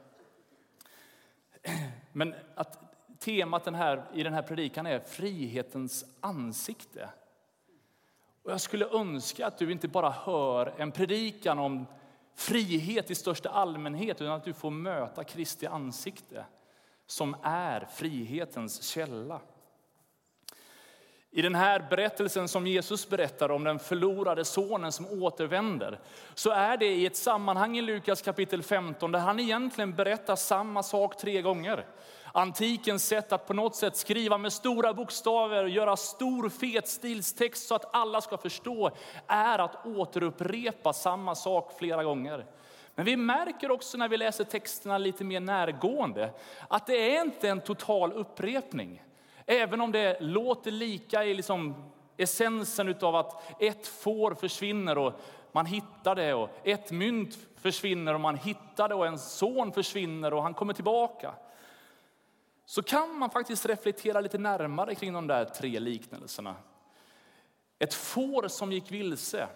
Men 2.12 2.34
att 2.54 2.78
temat 3.18 3.64
den 3.64 3.74
här, 3.74 4.04
i 4.14 4.22
den 4.22 4.32
här 4.32 4.42
predikan 4.42 4.86
är 4.86 5.00
frihetens 5.00 6.04
ansikte. 6.20 7.08
Och 8.42 8.52
jag 8.52 8.60
skulle 8.60 8.86
önska 8.86 9.46
att 9.46 9.58
du 9.58 9.72
inte 9.72 9.88
bara 9.88 10.10
hör 10.10 10.74
en 10.76 10.92
predikan 10.92 11.58
om 11.58 11.86
frihet 12.34 13.10
i 13.10 13.14
största 13.14 13.48
allmänhet, 13.48 14.20
utan 14.20 14.34
att 14.34 14.44
du 14.44 14.52
får 14.52 14.70
möta 14.70 15.24
Kristi 15.24 15.66
ansikte 15.66 16.44
som 17.06 17.36
är 17.42 17.88
frihetens 17.94 18.82
källa. 18.82 19.40
I 21.34 21.42
den 21.42 21.54
här 21.54 21.86
berättelsen 21.90 22.48
som 22.48 22.66
Jesus 22.66 23.08
berättar 23.08 23.50
om 23.50 23.64
den 23.64 23.78
förlorade 23.78 24.44
sonen 24.44 24.92
som 24.92 25.22
återvänder, 25.22 26.00
så 26.34 26.50
är 26.50 26.76
det 26.76 26.86
i 26.86 27.06
ett 27.06 27.16
sammanhang 27.16 27.78
i 27.78 27.82
Lukas 27.82 28.22
kapitel 28.22 28.62
15 28.62 29.12
där 29.12 29.18
han 29.18 29.40
egentligen 29.40 29.94
berättar 29.94 30.36
samma 30.36 30.82
sak 30.82 31.16
tre 31.16 31.42
gånger. 31.42 31.86
Antikens 32.32 33.06
sätt 33.06 33.32
att 33.32 33.46
på 33.46 33.54
något 33.54 33.76
sätt 33.76 33.96
skriva 33.96 34.38
med 34.38 34.52
stora 34.52 34.94
bokstäver 34.94 35.62
och 35.62 35.68
göra 35.68 35.96
stor 35.96 36.48
fet 36.48 36.88
stilstext 36.88 37.66
så 37.66 37.74
att 37.74 37.94
alla 37.94 38.20
ska 38.20 38.38
förstå 38.38 38.90
är 39.26 39.58
att 39.58 39.86
återupprepa 39.86 40.92
samma 40.92 41.34
sak 41.34 41.72
flera 41.78 42.04
gånger. 42.04 42.46
Men 42.94 43.04
vi 43.04 43.16
märker 43.16 43.70
också 43.70 43.98
när 43.98 44.08
vi 44.08 44.16
läser 44.16 44.44
texterna 44.44 44.98
lite 44.98 45.24
mer 45.24 45.40
närgående 45.40 46.30
att 46.68 46.86
det 46.86 47.16
är 47.16 47.24
inte 47.24 47.48
en 47.48 47.60
total 47.60 48.12
upprepning. 48.12 49.02
Även 49.46 49.80
om 49.80 49.92
det 49.92 50.20
låter 50.20 50.70
lika 50.70 51.24
i 51.24 51.34
liksom 51.34 51.90
essensen 52.16 52.94
av 53.00 53.16
att 53.16 53.62
ett 53.62 53.86
får 53.86 54.34
försvinner 54.34 54.98
och 54.98 55.12
man 55.52 55.66
hittar 55.66 56.14
det 56.14 56.34
och 56.34 56.50
ett 56.64 56.90
mynt 56.90 57.38
försvinner 57.56 58.14
och 58.14 58.20
man 58.20 58.36
hittar 58.36 58.88
det 58.88 58.94
och 58.94 59.06
en 59.06 59.18
son 59.18 59.72
försvinner 59.72 60.34
och 60.34 60.42
han 60.42 60.54
kommer 60.54 60.74
tillbaka. 60.74 61.34
Så 62.64 62.82
kan 62.82 63.18
man 63.18 63.30
faktiskt 63.30 63.66
reflektera 63.66 64.20
lite 64.20 64.38
närmare 64.38 64.94
kring 64.94 65.12
de 65.12 65.26
där 65.26 65.44
tre 65.44 65.80
liknelserna. 65.80 66.54
Ett 67.78 67.94
får 67.94 68.48
som 68.48 68.72
gick 68.72 68.90
vilse 68.90 69.48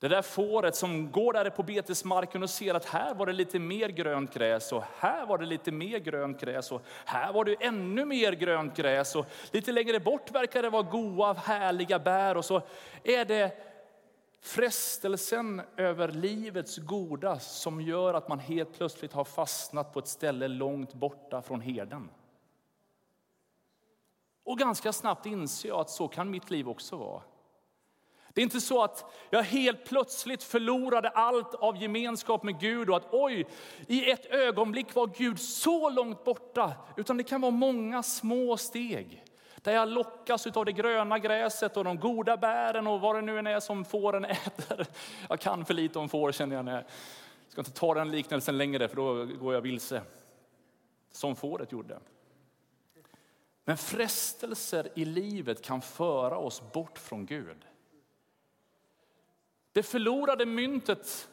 det 0.00 0.08
där 0.08 0.22
fåret 0.22 0.76
som 0.76 1.12
går 1.12 1.32
där 1.32 1.50
på 1.50 1.62
betesmarken 1.62 2.42
och 2.42 2.50
ser 2.50 2.74
att 2.74 2.84
här 2.84 3.14
var 3.14 3.26
det 3.26 3.32
lite 3.32 3.58
mer 3.58 3.88
grönt 3.88 4.34
gräs 4.34 4.72
och 4.72 4.84
här 4.98 5.26
var 5.26 5.38
det 5.38 5.46
lite 5.46 5.72
mer 5.72 5.98
grönt 5.98 6.40
gräs 6.40 6.72
och 6.72 6.82
här 7.04 7.32
var 7.32 7.44
det 7.44 7.56
ännu 7.60 8.04
mer 8.04 8.32
grönt 8.32 8.76
gräs 8.76 9.16
och 9.16 9.26
lite 9.50 9.72
längre 9.72 10.00
bort 10.00 10.30
verkar 10.30 10.62
det 10.62 10.70
vara 10.70 10.82
goda 10.82 11.32
härliga 11.32 11.98
bär 11.98 12.36
och 12.36 12.44
så 12.44 12.62
är 13.04 13.24
det 13.24 13.52
frestelsen 14.40 15.62
över 15.76 16.08
livets 16.08 16.78
goda 16.78 17.38
som 17.38 17.80
gör 17.80 18.14
att 18.14 18.28
man 18.28 18.38
helt 18.38 18.72
plötsligt 18.72 19.12
har 19.12 19.24
fastnat 19.24 19.92
på 19.92 19.98
ett 19.98 20.08
ställe 20.08 20.48
långt 20.48 20.94
borta 20.94 21.42
från 21.42 21.60
herden. 21.60 22.10
Och 24.44 24.58
ganska 24.58 24.92
snabbt 24.92 25.26
inser 25.26 25.68
jag 25.68 25.80
att 25.80 25.90
så 25.90 26.08
kan 26.08 26.30
mitt 26.30 26.50
liv 26.50 26.68
också 26.68 26.96
vara. 26.96 27.22
Det 28.38 28.42
är 28.42 28.44
inte 28.44 28.60
så 28.60 28.82
att 28.82 29.04
jag 29.30 29.42
helt 29.42 29.84
plötsligt 29.84 30.42
förlorade 30.42 31.08
allt 31.08 31.54
av 31.54 31.82
gemenskap 31.82 32.42
med 32.42 32.60
Gud 32.60 32.90
och 32.90 32.96
att 32.96 33.08
oj, 33.10 33.46
i 33.86 34.10
ett 34.10 34.26
ögonblick 34.26 34.94
var 34.94 35.06
Gud 35.06 35.40
så 35.40 35.90
långt 35.90 36.24
borta. 36.24 36.72
Utan 36.96 37.16
det 37.16 37.24
kan 37.24 37.40
vara 37.40 37.50
många 37.50 38.02
små 38.02 38.56
steg 38.56 39.24
där 39.56 39.72
jag 39.72 39.88
lockas 39.88 40.46
av 40.46 40.64
det 40.64 40.72
gröna 40.72 41.18
gräset 41.18 41.76
och 41.76 41.84
de 41.84 41.98
goda 41.98 42.36
bären 42.36 42.86
och 42.86 43.00
vad 43.00 43.16
det 43.16 43.22
nu 43.22 43.38
än 43.38 43.46
är 43.46 43.60
som 43.60 43.84
fåren 43.84 44.24
äter. 44.24 44.86
Jag 45.28 45.40
kan 45.40 45.64
för 45.64 45.74
lite 45.74 45.98
om 45.98 46.08
får 46.08 46.32
känner 46.32 46.56
jag. 46.56 46.64
När 46.64 46.74
jag 46.74 46.84
ska 47.48 47.60
inte 47.60 47.72
ta 47.72 47.94
den 47.94 48.10
liknelsen 48.10 48.58
längre 48.58 48.88
för 48.88 48.96
då 48.96 49.24
går 49.24 49.54
jag 49.54 49.60
vilse. 49.60 50.02
Som 51.12 51.36
fåret 51.36 51.72
gjorde. 51.72 51.98
Men 53.64 53.76
frestelser 53.76 54.88
i 54.94 55.04
livet 55.04 55.62
kan 55.62 55.80
föra 55.80 56.38
oss 56.38 56.72
bort 56.72 56.98
från 56.98 57.26
Gud. 57.26 57.67
Det 59.78 59.82
förlorade 59.82 60.46
myntet. 60.46 61.28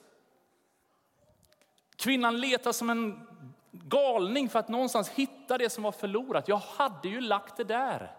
Kvinnan 1.95 2.41
letar 2.41 2.71
som 2.71 2.89
en 2.89 3.27
galning 3.71 4.49
för 4.49 4.59
att 4.59 4.69
någonstans 4.69 5.09
hitta 5.09 5.57
det 5.57 5.69
som 5.69 5.83
var 5.83 5.91
förlorat. 5.91 6.47
Jag 6.47 6.57
hade 6.57 7.07
ju 7.07 7.21
lagt 7.21 7.57
det 7.57 7.63
där. 7.63 8.15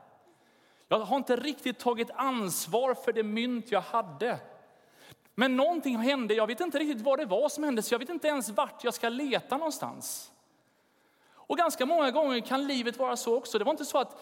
Jag 0.89 0.99
har 0.99 1.17
inte 1.17 1.37
riktigt 1.37 1.79
tagit 1.79 2.11
ansvar 2.11 2.95
för 2.95 3.13
det 3.13 3.23
mynt 3.23 3.71
jag 3.71 3.81
hade. 3.81 4.39
Men 5.35 5.57
någonting 5.57 5.97
hände, 5.97 6.35
jag 6.35 6.47
vet 6.47 6.61
inte 6.61 6.79
riktigt 6.79 7.05
vad 7.05 7.19
det 7.19 7.27
var 7.27 7.49
som 7.49 7.65
hände, 7.65 7.83
så 7.83 7.95
jag 7.95 7.99
vet 7.99 8.09
inte 8.09 8.29
ens 8.29 8.49
vart 8.51 8.85
jag 8.85 8.95
ska 8.95 9.09
leta 9.09 9.57
någonstans. 9.57 10.33
Och 11.33 11.59
ganska 11.59 11.87
många 11.87 12.11
gånger 12.11 12.41
kan 12.41 12.67
livet 12.67 12.97
vara 12.97 13.17
så 13.17 13.37
också. 13.37 13.59
Det 13.59 13.65
var 13.65 13.73
inte 13.73 13.85
så 13.85 13.99
att 13.99 14.21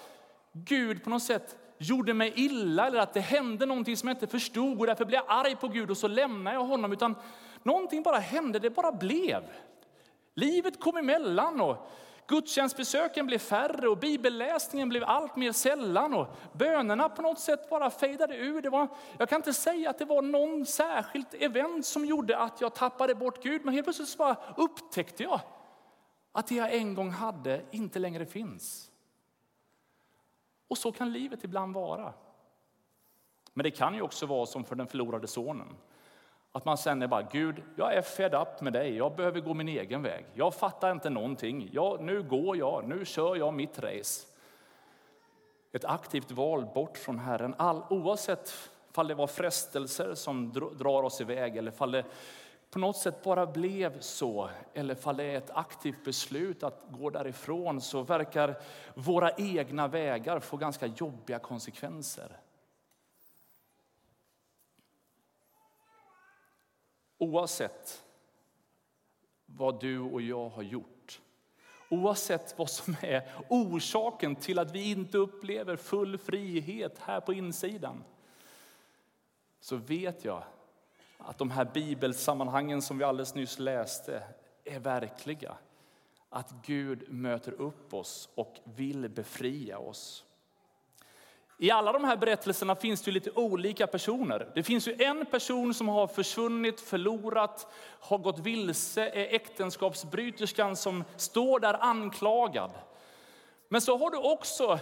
Gud 0.54 1.04
på 1.04 1.10
något 1.10 1.22
sätt 1.22 1.56
gjorde 1.78 2.14
mig 2.14 2.32
illa 2.36 2.86
eller 2.86 2.98
att 2.98 3.14
det 3.14 3.20
hände 3.20 3.66
någonting 3.66 3.96
som 3.96 4.08
jag 4.08 4.16
inte 4.16 4.26
förstod 4.26 4.80
och 4.80 4.86
därför 4.86 5.04
blev 5.04 5.20
jag 5.26 5.38
arg 5.38 5.56
på 5.56 5.68
Gud 5.68 5.90
och 5.90 5.96
så 5.96 6.08
lämnade 6.08 6.56
jag 6.56 6.64
honom. 6.64 6.92
Utan 6.92 7.14
någonting 7.62 8.02
bara 8.02 8.18
hände, 8.18 8.58
det 8.58 8.70
bara 8.70 8.92
blev. 8.92 9.42
Livet 10.34 10.80
kom 10.80 10.96
emellan 10.96 11.60
och 11.60 11.90
gudstjänstbesöken 12.26 13.26
blev 13.26 13.38
färre 13.38 13.88
och 13.88 13.98
bibelläsningen 13.98 14.88
blev 14.88 15.04
allt 15.04 15.36
mer 15.36 15.52
sällan 15.52 16.14
och 16.14 16.26
bönerna 16.52 17.08
på 17.08 17.22
något 17.22 17.40
sätt 17.40 17.70
bara 17.70 17.90
fejdade 17.90 18.36
ur. 18.36 18.62
Det 18.62 18.70
var, 18.70 18.88
jag 19.18 19.28
kan 19.28 19.36
inte 19.36 19.52
säga 19.52 19.90
att 19.90 19.98
det 19.98 20.04
var 20.04 20.22
någon 20.22 20.66
särskilt 20.66 21.34
event 21.34 21.86
som 21.86 22.04
gjorde 22.04 22.38
att 22.38 22.60
jag 22.60 22.74
tappade 22.74 23.14
bort 23.14 23.42
Gud, 23.42 23.64
men 23.64 23.74
helt 23.74 23.86
plötsligt 23.86 24.18
bara 24.18 24.36
upptäckte 24.56 25.22
jag 25.22 25.40
att 26.32 26.46
det 26.46 26.54
jag 26.54 26.74
en 26.74 26.94
gång 26.94 27.10
hade 27.10 27.62
inte 27.70 27.98
längre 27.98 28.26
finns. 28.26 28.90
Och 30.74 30.78
så 30.78 30.92
kan 30.92 31.12
livet 31.12 31.44
ibland 31.44 31.74
vara. 31.74 32.12
Men 33.52 33.64
det 33.64 33.70
kan 33.70 33.94
ju 33.94 34.02
också 34.02 34.26
vara 34.26 34.46
som 34.46 34.64
för 34.64 34.76
den 34.76 34.86
förlorade 34.86 35.26
sonen. 35.26 35.66
Att 36.52 36.64
man 36.64 36.76
känner 36.76 37.06
bara, 37.06 37.22
Gud, 37.22 37.62
jag 37.76 37.94
är 37.94 38.02
fed 38.02 38.34
up 38.34 38.60
med 38.60 38.72
dig. 38.72 38.96
Jag 38.96 39.16
behöver 39.16 39.40
gå 39.40 39.54
min 39.54 39.68
egen 39.68 40.02
väg. 40.02 40.24
Jag 40.34 40.54
fattar 40.54 40.92
inte 40.92 41.10
någonting. 41.10 41.68
Jag, 41.72 42.02
nu 42.02 42.22
går 42.22 42.56
jag, 42.56 42.88
nu 42.88 43.04
kör 43.04 43.36
jag 43.36 43.54
mitt 43.54 43.78
race. 43.78 44.26
Ett 45.72 45.84
aktivt 45.84 46.30
val 46.30 46.66
bort 46.74 46.98
från 46.98 47.18
Herren, 47.18 47.54
all, 47.58 47.82
oavsett 47.90 48.70
om 48.94 49.08
det 49.08 49.14
var 49.14 49.26
frestelser 49.26 50.14
som 50.14 50.52
drar 50.52 51.02
oss 51.02 51.20
iväg 51.20 51.56
eller 51.56 51.70
fall 51.70 51.90
det 51.90 52.04
på 52.74 52.80
något 52.80 52.96
sätt 52.96 53.22
bara 53.22 53.46
blev 53.46 54.00
så, 54.00 54.50
eller 54.72 54.94
fall 54.94 55.16
det 55.16 55.24
är 55.24 55.38
ett 55.38 55.50
aktivt 55.50 56.04
beslut 56.04 56.62
att 56.62 56.84
gå 56.90 57.10
därifrån, 57.10 57.80
så 57.80 58.02
verkar 58.02 58.60
våra 58.94 59.30
egna 59.30 59.88
vägar 59.88 60.40
få 60.40 60.56
ganska 60.56 60.86
jobbiga 60.86 61.38
konsekvenser. 61.38 62.40
Oavsett 67.18 68.04
vad 69.46 69.80
du 69.80 70.00
och 70.00 70.22
jag 70.22 70.48
har 70.48 70.62
gjort, 70.62 71.20
oavsett 71.88 72.58
vad 72.58 72.70
som 72.70 72.96
är 73.00 73.32
orsaken 73.48 74.36
till 74.36 74.58
att 74.58 74.70
vi 74.70 74.90
inte 74.90 75.18
upplever 75.18 75.76
full 75.76 76.18
frihet 76.18 76.98
här 76.98 77.20
på 77.20 77.32
insidan, 77.32 78.04
så 79.60 79.76
vet 79.76 80.24
jag 80.24 80.42
att 81.18 81.38
de 81.38 81.50
här 81.50 81.64
bibelsammanhangen 81.64 82.82
som 82.82 82.98
vi 82.98 83.04
alldeles 83.04 83.34
nyss 83.34 83.58
läste 83.58 84.22
är 84.64 84.78
verkliga. 84.78 85.54
Att 86.30 86.50
Gud 86.66 87.12
möter 87.12 87.52
upp 87.52 87.94
oss 87.94 88.28
och 88.34 88.56
vill 88.64 89.08
befria 89.08 89.78
oss. 89.78 90.24
I 91.58 91.70
alla 91.70 91.92
de 91.92 92.04
här 92.04 92.16
berättelserna 92.16 92.74
finns 92.74 93.02
det 93.02 93.10
lite 93.10 93.30
olika 93.30 93.86
personer. 93.86 94.52
Det 94.54 94.62
finns 94.62 94.88
ju 94.88 94.96
en 94.98 95.26
person 95.26 95.74
som 95.74 95.88
har 95.88 96.06
försvunnit, 96.06 96.80
förlorat, 96.80 97.72
har 98.00 98.18
gått 98.18 98.38
vilse, 98.38 99.08
är 99.08 99.34
äktenskapsbryterskan 99.34 100.76
som 100.76 101.04
står 101.16 101.60
där 101.60 101.82
anklagad. 101.82 102.70
Men 103.68 103.80
så 103.80 103.98
har 103.98 104.10
du 104.10 104.16
också 104.16 104.78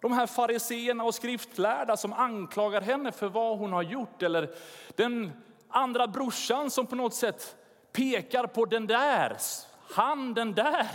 de 0.00 0.12
här 0.12 0.26
fariseerna 0.26 1.04
och 1.04 1.14
skriftlärda 1.14 1.96
som 1.96 2.12
anklagar 2.12 2.80
henne 2.80 3.12
för 3.12 3.28
vad 3.28 3.58
hon 3.58 3.72
har 3.72 3.82
gjort. 3.82 4.22
Eller 4.22 4.54
den 4.96 5.32
andra 5.76 6.06
brorsan 6.06 6.70
som 6.70 6.86
på 6.86 6.96
något 6.96 7.14
sätt 7.14 7.56
pekar 7.92 8.46
på 8.46 8.64
den 8.64 8.86
där, 8.86 9.36
han 9.94 10.34
den 10.34 10.54
där. 10.54 10.90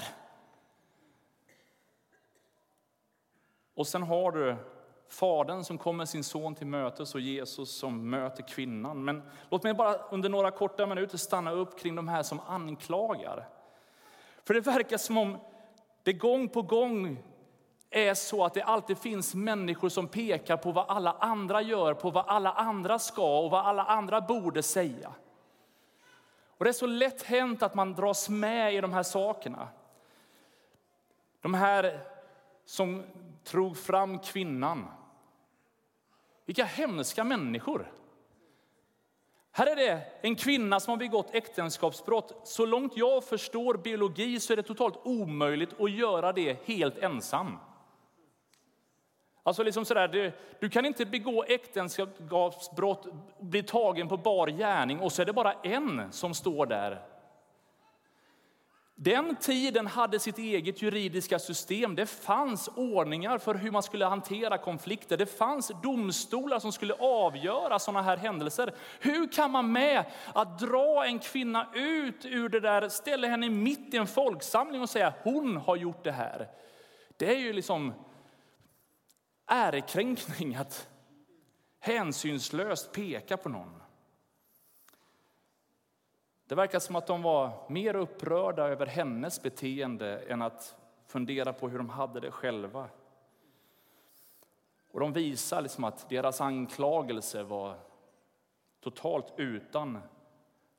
Och 3.75 3.87
sen 3.87 4.03
har 4.03 4.31
du 4.31 4.55
Fadern 5.09 5.63
som 5.63 5.77
kommer 5.77 6.05
sin 6.05 6.23
son 6.23 6.55
till 6.55 6.67
mötes 6.67 7.15
och 7.15 7.21
Jesus 7.21 7.71
som 7.71 8.09
möter 8.09 8.43
kvinnan. 8.43 9.03
Men 9.03 9.23
låt 9.49 9.63
mig 9.63 9.73
bara 9.73 9.93
under 9.93 10.29
några 10.29 10.51
korta 10.51 10.85
minuter 10.85 11.17
stanna 11.17 11.51
upp 11.51 11.79
kring 11.79 11.95
de 11.95 12.07
här 12.07 12.23
som 12.23 12.39
anklagar. 12.39 13.47
För 14.43 14.53
det 14.53 14.61
verkar 14.61 14.97
som 14.97 15.17
om 15.17 15.37
det 16.03 16.13
gång 16.13 16.49
på 16.49 16.61
gång 16.61 17.23
är 17.91 18.13
så 18.13 18.45
att 18.45 18.53
det 18.53 18.61
alltid 18.61 18.97
finns 18.97 19.35
människor 19.35 19.89
som 19.89 20.07
pekar 20.07 20.57
på 20.57 20.71
vad 20.71 20.85
alla 20.87 21.11
andra 21.19 21.61
gör, 21.61 21.93
på 21.93 22.11
vad 22.11 22.25
alla 22.27 22.51
andra 22.51 22.99
ska 22.99 23.39
och 23.39 23.51
vad 23.51 23.65
alla 23.65 23.83
andra 23.83 24.21
borde 24.21 24.63
säga. 24.63 25.13
Och 26.57 26.65
det 26.65 26.71
är 26.71 26.73
så 26.73 26.85
lätt 26.85 27.23
hänt 27.23 27.63
att 27.63 27.75
man 27.75 27.93
dras 27.93 28.29
med 28.29 28.73
i 28.73 28.81
de 28.81 28.93
här 28.93 29.03
sakerna. 29.03 29.67
De 31.41 31.53
här 31.53 31.99
som 32.65 33.03
drog 33.51 33.77
fram 33.77 34.19
kvinnan. 34.19 34.87
Vilka 36.45 36.65
hemska 36.65 37.23
människor. 37.23 37.91
Här 39.51 39.67
är 39.67 39.75
det 39.75 40.01
en 40.21 40.35
kvinna 40.35 40.79
som 40.79 40.91
har 40.91 40.97
begått 40.97 41.35
äktenskapsbrott. 41.35 42.47
Så 42.47 42.65
långt 42.65 42.97
jag 42.97 43.23
förstår 43.23 43.73
biologi 43.73 44.39
så 44.39 44.53
är 44.53 44.57
det 44.57 44.63
totalt 44.63 44.99
omöjligt 45.03 45.81
att 45.81 45.91
göra 45.91 46.33
det 46.33 46.67
helt 46.67 46.97
ensam. 46.97 47.57
Alltså 49.43 49.63
liksom 49.63 49.85
sådär, 49.85 50.07
du, 50.07 50.31
du 50.59 50.69
kan 50.69 50.85
inte 50.85 51.05
begå 51.05 51.43
äktenskapsbrott, 51.43 53.07
bli 53.39 53.63
tagen 53.63 54.07
på 54.07 54.17
bar 54.17 54.47
gärning 54.47 54.99
och 54.99 55.11
så 55.11 55.21
är 55.21 55.25
det 55.25 55.33
bara 55.33 55.53
en 55.53 56.11
som 56.11 56.33
står 56.33 56.65
där. 56.65 57.01
Den 59.03 59.35
tiden 59.35 59.87
hade 59.87 60.19
sitt 60.19 60.37
eget 60.37 60.81
juridiska 60.81 61.39
system. 61.39 61.95
Det 61.95 62.05
fanns 62.05 62.69
ordningar 62.75 63.37
för 63.37 63.55
hur 63.55 63.71
man 63.71 63.83
skulle 63.83 64.05
hantera 64.05 64.57
konflikter. 64.57 65.17
Det 65.17 65.25
fanns 65.25 65.71
domstolar 65.83 66.59
som 66.59 66.71
skulle 66.71 66.93
avgöra 66.93 67.79
sådana 67.79 68.01
här 68.01 68.17
händelser. 68.17 68.73
Hur 68.99 69.31
kan 69.31 69.51
man 69.51 69.71
med 69.71 70.05
att 70.33 70.59
dra 70.59 71.05
en 71.05 71.19
kvinna 71.19 71.67
ut 71.73 72.25
ur 72.25 72.49
det 72.49 72.59
där, 72.59 72.89
ställa 72.89 73.27
henne 73.27 73.49
mitt 73.49 73.93
i 73.93 73.97
en 73.97 74.07
folksamling 74.07 74.81
och 74.81 74.89
säga 74.89 75.13
hon 75.23 75.57
har 75.57 75.75
gjort 75.75 76.03
det 76.03 76.11
här? 76.11 76.47
Det 77.17 77.35
är 77.35 77.39
ju 77.39 77.53
liksom 77.53 77.93
ärekränkning 79.51 80.55
att 80.55 80.89
hänsynslöst 81.79 82.91
peka 82.91 83.37
på 83.37 83.49
någon. 83.49 83.81
Det 86.45 86.55
verkar 86.55 86.79
som 86.79 86.95
att 86.95 87.07
de 87.07 87.21
var 87.21 87.69
mer 87.69 87.95
upprörda 87.95 88.67
över 88.67 88.85
hennes 88.85 89.41
beteende 89.41 90.19
än 90.19 90.41
att 90.41 90.75
fundera 91.05 91.53
på 91.53 91.69
hur 91.69 91.77
de 91.77 91.89
hade 91.89 92.19
det 92.19 92.31
själva. 92.31 92.89
Och 94.91 94.99
de 94.99 95.13
visar 95.13 95.61
liksom 95.61 95.83
att 95.83 96.09
deras 96.09 96.41
anklagelse 96.41 97.43
var 97.43 97.75
totalt 98.81 99.33
utan 99.37 99.99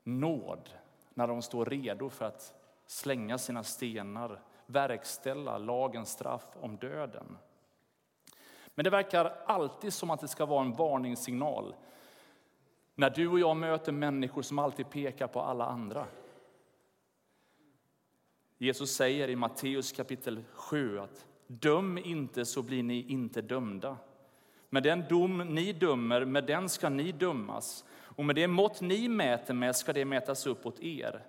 nåd 0.03 0.69
när 1.13 1.27
de 1.27 1.41
står 1.41 1.65
redo 1.65 2.09
för 2.09 2.25
att 2.25 2.53
slänga 2.85 3.37
sina 3.37 3.63
stenar, 3.63 4.41
verkställa 4.65 5.57
lagens 5.57 6.11
straff 6.11 6.57
om 6.61 6.77
döden. 6.77 7.37
Men 8.75 8.83
det 8.83 8.89
verkar 8.89 9.33
alltid 9.45 9.93
som 9.93 10.09
att 10.09 10.21
det 10.21 10.27
ska 10.27 10.45
vara 10.45 10.61
en 10.61 10.73
varningssignal 10.73 11.75
när 12.95 13.09
du 13.09 13.27
och 13.27 13.39
jag 13.39 13.57
möter 13.57 13.91
människor 13.91 14.41
som 14.41 14.59
alltid 14.59 14.89
pekar 14.89 15.27
på 15.27 15.41
alla 15.41 15.65
andra. 15.65 16.05
Jesus 18.57 18.95
säger 18.95 19.27
i 19.27 19.35
Matteus 19.35 19.91
kapitel 19.91 20.43
7 20.53 20.99
att 20.99 21.25
döm 21.47 21.97
inte 21.97 22.45
så 22.45 22.61
blir 22.61 22.83
ni 22.83 23.05
inte 23.07 23.41
dömda. 23.41 23.97
Med 24.69 24.83
den 24.83 25.03
dom 25.09 25.37
ni 25.37 25.73
dömer, 25.73 26.25
med 26.25 26.43
den 26.43 26.69
ska 26.69 26.89
ni 26.89 27.11
dömas. 27.11 27.85
Och 27.91 28.25
med 28.25 28.35
det 28.35 28.47
mått 28.47 28.81
ni 28.81 29.09
mäter 29.09 29.53
med 29.53 29.75
ska 29.75 29.93
det 29.93 30.05
mätas 30.05 30.47
upp 30.47 30.65
åt 30.65 30.79
er. 30.79 31.25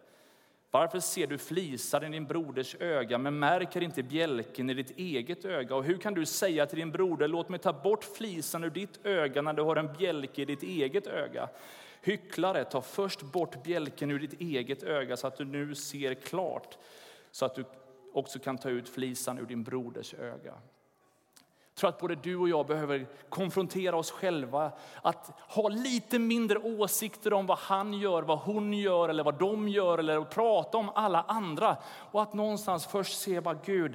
Varför 0.74 1.00
ser 1.00 1.26
du 1.26 1.38
flisan 1.38 2.04
i 2.04 2.08
din 2.08 2.26
broders 2.26 2.76
öga 2.80 3.18
men 3.18 3.38
märker 3.38 3.80
inte 3.80 4.02
bjälken 4.02 4.70
i 4.70 4.74
ditt 4.74 4.98
eget 4.98 5.44
öga? 5.44 5.74
Och 5.74 5.84
hur 5.84 5.98
kan 5.98 6.14
du 6.14 6.26
säga 6.26 6.66
till 6.66 6.78
din 6.78 6.90
broder, 6.90 7.28
låt 7.28 7.48
mig 7.48 7.58
ta 7.58 7.72
bort 7.72 8.04
flisan 8.04 8.64
ur 8.64 8.70
ditt 8.70 9.06
öga 9.06 9.42
när 9.42 9.52
du 9.52 9.62
har 9.62 9.76
en 9.76 9.92
bjälke 9.98 10.42
i 10.42 10.44
ditt 10.44 10.62
eget 10.62 11.06
öga? 11.06 11.48
Hycklare, 12.02 12.64
ta 12.64 12.80
först 12.80 13.22
bort 13.22 13.62
bjälken 13.62 14.10
ur 14.10 14.18
ditt 14.18 14.40
eget 14.40 14.82
öga 14.82 15.16
så 15.16 15.26
att 15.26 15.36
du 15.36 15.44
nu 15.44 15.74
ser 15.74 16.14
klart, 16.14 16.78
så 17.30 17.44
att 17.44 17.54
du 17.54 17.64
också 18.12 18.38
kan 18.38 18.58
ta 18.58 18.70
ut 18.70 18.88
flisan 18.88 19.38
ur 19.38 19.46
din 19.46 19.62
broders 19.62 20.14
öga. 20.14 20.54
Jag 21.74 21.78
tror 21.78 21.90
att 21.90 22.00
både 22.00 22.14
du 22.14 22.36
och 22.36 22.48
jag 22.48 22.66
behöver 22.66 23.06
konfrontera 23.28 23.96
oss 23.96 24.10
själva. 24.10 24.72
Att 25.02 25.30
ha 25.48 25.68
lite 25.68 26.18
mindre 26.18 26.58
åsikter 26.58 27.32
om 27.32 27.46
vad 27.46 27.58
han 27.58 27.94
gör, 27.94 28.22
vad 28.22 28.38
hon 28.38 28.72
gör 28.72 29.08
eller 29.08 29.24
vad 29.24 29.38
de 29.38 29.68
gör. 29.68 29.98
Eller 29.98 30.18
att 30.18 30.30
prata 30.30 30.78
om 30.78 30.90
alla 30.94 31.22
andra. 31.22 31.76
Och 32.10 32.22
att 32.22 32.34
någonstans 32.34 32.86
först 32.86 33.20
se 33.20 33.40
vad 33.40 33.64
Gud 33.64 33.94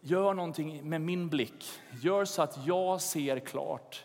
gör 0.00 0.34
någonting 0.34 0.88
med 0.88 1.00
min 1.00 1.28
blick. 1.28 1.64
Gör 2.02 2.24
så 2.24 2.42
att 2.42 2.66
jag 2.66 3.00
ser 3.00 3.38
klart. 3.38 4.04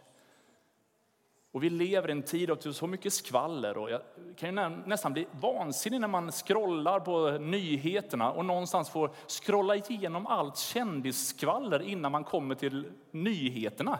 Och 1.57 1.63
vi 1.63 1.69
lever 1.69 2.09
i 2.09 2.11
en 2.11 2.23
tid 2.23 2.51
av 2.51 2.55
så 2.55 2.87
mycket 2.87 3.13
skvaller 3.13 3.77
och 3.77 3.91
jag 3.91 4.01
kan 4.35 4.49
ju 4.49 4.69
nästan 4.85 5.13
bli 5.13 5.27
vansinnig 5.31 6.01
när 6.01 6.07
man 6.07 6.31
scrollar 6.31 6.99
på 6.99 7.29
nyheterna 7.31 8.31
och 8.31 8.45
någonstans 8.45 8.89
får 8.89 9.11
scrolla 9.27 9.75
igenom 9.75 10.27
allt 10.27 10.57
kändisskvaller 10.57 11.81
innan 11.81 12.11
man 12.11 12.23
kommer 12.23 12.55
till 12.55 12.91
nyheterna. 13.11 13.99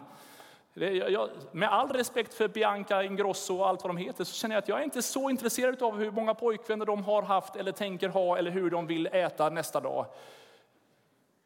Jag, 0.74 1.30
med 1.52 1.74
all 1.74 1.90
respekt 1.90 2.34
för 2.34 2.48
Bianca 2.48 3.04
Ingrosso 3.04 3.58
och 3.58 3.68
allt 3.68 3.84
vad 3.84 3.90
de 3.90 3.98
heter 3.98 4.24
så 4.24 4.34
känner 4.34 4.56
jag 4.56 4.62
att 4.62 4.68
jag 4.68 4.80
är 4.80 4.84
inte 4.84 5.02
så 5.02 5.30
intresserad 5.30 5.84
av 5.84 5.98
hur 5.98 6.12
många 6.12 6.34
pojkvänner 6.34 6.86
de 6.86 7.04
har 7.04 7.22
haft 7.22 7.56
eller 7.56 7.72
tänker 7.72 8.10
ha 8.10 8.38
eller 8.38 8.52
hur 8.52 8.70
de 8.70 8.88
vill 8.88 9.08
äta 9.12 9.50
nästa 9.50 9.80
dag. 9.80 10.06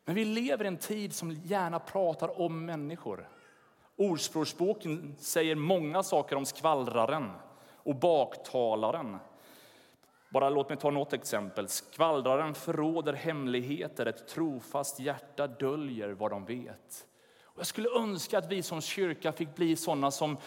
Men 0.06 0.16
vi 0.16 0.26
lever 0.26 0.66
i 0.66 0.68
en 0.68 0.78
tid 0.78 1.14
som 1.14 1.32
gärna 1.32 1.80
pratar 1.80 2.42
om 2.42 2.66
människor. 2.66 3.28
Ordspråksboken 4.02 5.16
säger 5.20 5.56
många 5.56 6.04
saker 6.04 6.36
om 6.36 6.46
skvallraren 6.46 7.32
och 7.76 7.96
baktalaren. 7.96 9.18
Bara 10.30 10.50
låt 10.50 10.70
mig 10.70 10.78
ta 10.78 10.90
något 10.90 11.14
exempel. 11.14 11.68
Skvallraren 11.68 12.54
förråder 12.54 13.14
hemligheter, 13.14 14.06
ett 14.06 14.28
trofast 14.28 15.00
hjärta 15.00 15.48
döljer 15.48 16.10
vad 16.10 16.32
de 16.32 16.46
vet. 16.46 17.08
Och 17.44 17.60
jag 17.60 17.68
skulle 17.68 17.90
önska 17.90 18.38
att 18.38 18.52
vi 18.52 18.64
som 18.64 18.82
kyrka 18.82 19.32
fick 19.32 19.56
bli 19.56 19.76
sådana 19.76 20.12
som 20.12 20.38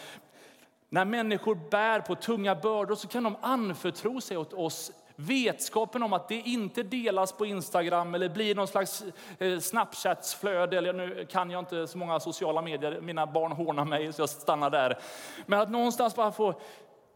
när 0.89 1.05
människor 1.05 1.55
bär 1.71 1.99
på 1.99 2.15
tunga 2.15 2.55
bördor 2.55 2.95
så 2.95 3.07
kan 3.07 3.23
de 3.23 3.35
anförtro 3.41 4.21
sig 4.21 4.37
åt 4.37 4.53
oss 4.53 4.91
Vetskapen 5.15 6.03
om 6.03 6.13
att 6.13 6.27
det 6.27 6.35
inte 6.35 6.83
delas 6.83 7.31
på 7.31 7.45
Instagram 7.45 8.15
eller 8.15 8.29
blir 8.29 8.55
någon 8.55 8.67
slags 8.67 9.03
eh, 9.39 9.59
Snapchat-flöde, 9.59 10.77
eller 10.77 10.93
nu 10.93 11.25
kan 11.29 11.49
jag 11.49 11.59
inte 11.59 11.87
så 11.87 11.97
många 11.97 12.19
sociala 12.19 12.61
medier, 12.61 13.01
mina 13.01 13.27
barn 13.27 13.51
hånar 13.51 13.85
mig 13.85 14.13
så 14.13 14.21
jag 14.21 14.29
stannar 14.29 14.69
där. 14.69 14.99
Men 15.45 15.59
att 15.59 15.71
någonstans 15.71 16.15
bara 16.15 16.31
få, 16.31 16.61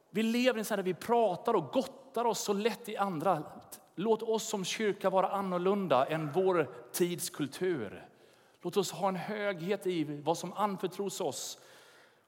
vi 0.10 0.24
lever 0.24 0.60
i 0.60 0.64
en 0.70 0.78
där 0.78 0.84
vi 0.84 0.94
pratar 0.94 1.54
och 1.54 1.72
gottar 1.74 2.26
oss 2.26 2.40
så 2.40 2.54
lätt 2.54 2.90
i 2.90 2.98
andra. 2.98 3.44
Låt 3.96 4.24
oss 4.24 4.50
som 4.50 4.66
kyrka 4.66 5.10
vara 5.10 5.30
annorlunda 5.30 6.06
än 6.06 6.32
vår 6.32 6.70
tids 6.92 7.30
kultur. 7.30 8.08
Låt 8.62 8.78
oss 8.78 8.92
ha 8.92 9.08
en 9.08 9.16
höghet 9.16 9.88
i 9.88 10.04
vad 10.04 10.38
som 10.38 10.54
anförtros 10.54 11.22
oss 11.22 11.60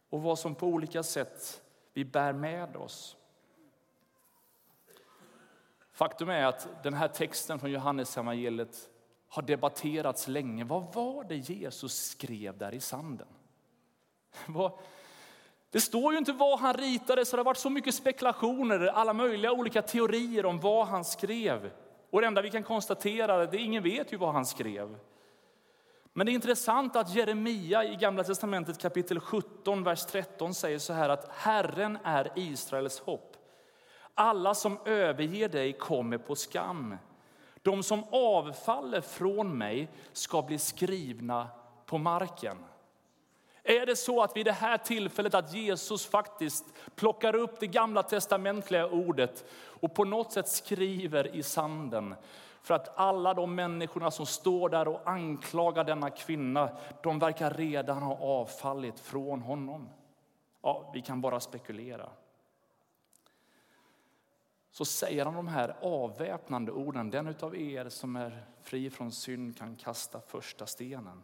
och 0.10 0.22
vad 0.22 0.40
som 0.40 0.56
på 0.56 0.68
olika 0.68 1.04
sätt 1.04 1.62
vi 1.94 2.06
bär 2.06 2.34
med 2.34 2.76
oss. 2.76 3.16
Faktum 6.02 6.30
är 6.30 6.46
att 6.46 6.84
den 6.84 6.94
här 6.94 7.08
texten 7.08 7.60
från 7.60 7.72
Johannes 7.72 8.18
evangeliet 8.18 8.90
har 9.30 9.42
debatterats 9.42 10.28
länge. 10.28 10.64
Vad 10.64 10.94
var 10.94 11.24
det 11.24 11.36
Jesus 11.36 12.10
skrev 12.10 12.58
där 12.58 12.74
i 12.74 12.80
sanden? 12.80 13.28
Det 15.72 15.82
står 15.82 16.12
ju 16.14 16.18
inte 16.18 16.34
vad 16.34 16.60
han 16.60 16.74
ritade, 16.74 17.26
så 17.26 17.36
det 17.36 17.40
har 17.40 17.46
varit 17.46 17.58
så 17.58 17.70
mycket 17.70 17.96
spekulationer, 17.96 18.80
alla 18.80 19.14
möjliga 19.14 19.52
olika 19.52 19.82
teorier 19.82 20.46
om 20.46 20.60
vad 20.60 20.88
han 20.88 21.06
skrev. 21.06 21.72
Och 22.10 22.22
det 22.22 22.28
enda 22.28 22.42
vi 22.42 22.50
kan 22.50 22.64
konstatera 22.64 23.34
är 23.34 23.40
att 23.40 23.54
ingen 23.54 23.84
vet 23.84 24.14
ju 24.14 24.18
vad 24.18 24.34
han 24.34 24.46
skrev. 24.46 24.98
Men 26.14 26.26
det 26.26 26.32
är 26.32 26.34
intressant 26.34 26.96
att 26.96 27.16
Jeremia 27.16 27.84
i 27.84 27.96
Gamla 27.96 28.24
testamentet 28.24 28.82
kapitel 28.82 29.20
17, 29.20 29.84
vers 29.84 30.06
13 30.06 30.54
säger 30.54 30.80
så 30.80 30.94
här 30.94 31.10
att 31.10 31.30
Herren 31.32 31.98
är 32.04 32.32
Israels 32.36 33.00
hopp. 33.00 33.31
Alla 34.22 34.54
som 34.56 34.78
överger 34.86 35.50
dig 35.50 35.74
kommer 35.74 36.18
på 36.18 36.36
skam. 36.36 36.98
De 37.62 37.84
som 37.84 38.04
avfaller 38.12 39.02
från 39.02 39.58
mig 39.58 39.90
ska 40.14 40.42
bli 40.42 40.58
skrivna 40.58 41.48
på 41.86 41.98
marken. 41.98 42.58
Är 43.64 43.86
det 43.86 43.96
så 43.96 44.24
att 44.24 44.38
vid 44.38 44.46
det 44.46 44.52
här 44.52 44.78
tillfället 44.78 45.34
att 45.34 45.54
Jesus 45.54 46.06
faktiskt 46.06 46.66
plockar 46.96 47.36
upp 47.36 47.60
det 47.60 47.68
gamla 47.68 48.04
testamentliga 48.04 48.88
ordet 48.88 49.46
och 49.64 49.94
på 49.94 50.04
något 50.04 50.32
sätt 50.32 50.48
skriver 50.48 51.36
i 51.36 51.44
sanden 51.44 52.16
för 52.62 52.74
att 52.74 52.98
alla 52.98 53.34
de 53.34 53.56
människorna 53.56 54.12
som 54.12 54.26
står 54.26 54.70
där 54.70 54.88
och 54.88 55.02
anklagar 55.06 55.84
denna 55.84 56.10
kvinna, 56.10 56.70
de 57.04 57.20
verkar 57.20 57.52
redan 57.52 58.02
ha 58.02 58.18
avfallit 58.18 59.00
från 59.00 59.42
honom. 59.42 59.90
Ja, 60.62 60.92
vi 60.94 61.02
kan 61.02 61.22
bara 61.22 61.40
spekulera. 61.40 62.10
Så 64.72 64.86
säger 64.86 65.26
han 65.26 65.34
de 65.34 65.48
här 65.48 65.76
avväpnande 65.82 66.72
orden. 66.72 67.10
Den 67.10 67.36
av 67.40 67.56
er 67.56 67.90
som 67.90 68.16
är 68.16 68.46
fri 68.62 68.90
från 68.90 69.12
synd 69.12 69.58
kan 69.58 69.76
kasta 69.76 70.22
första 70.22 70.66
stenen. 70.66 71.24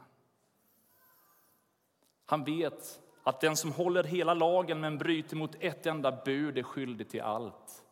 Han 2.26 2.44
vet 2.44 3.02
att 3.24 3.42
den 3.42 3.56
som 3.56 3.72
håller 3.72 4.04
hela 4.04 4.34
lagen 4.34 4.80
men 4.80 4.98
bryter 4.98 5.36
mot 5.36 5.56
ett 5.60 5.86
enda 5.86 6.22
bud 6.26 6.58
är 6.58 6.64
skyldig 6.64 7.10
till 7.10 7.22
allt. 7.22 7.84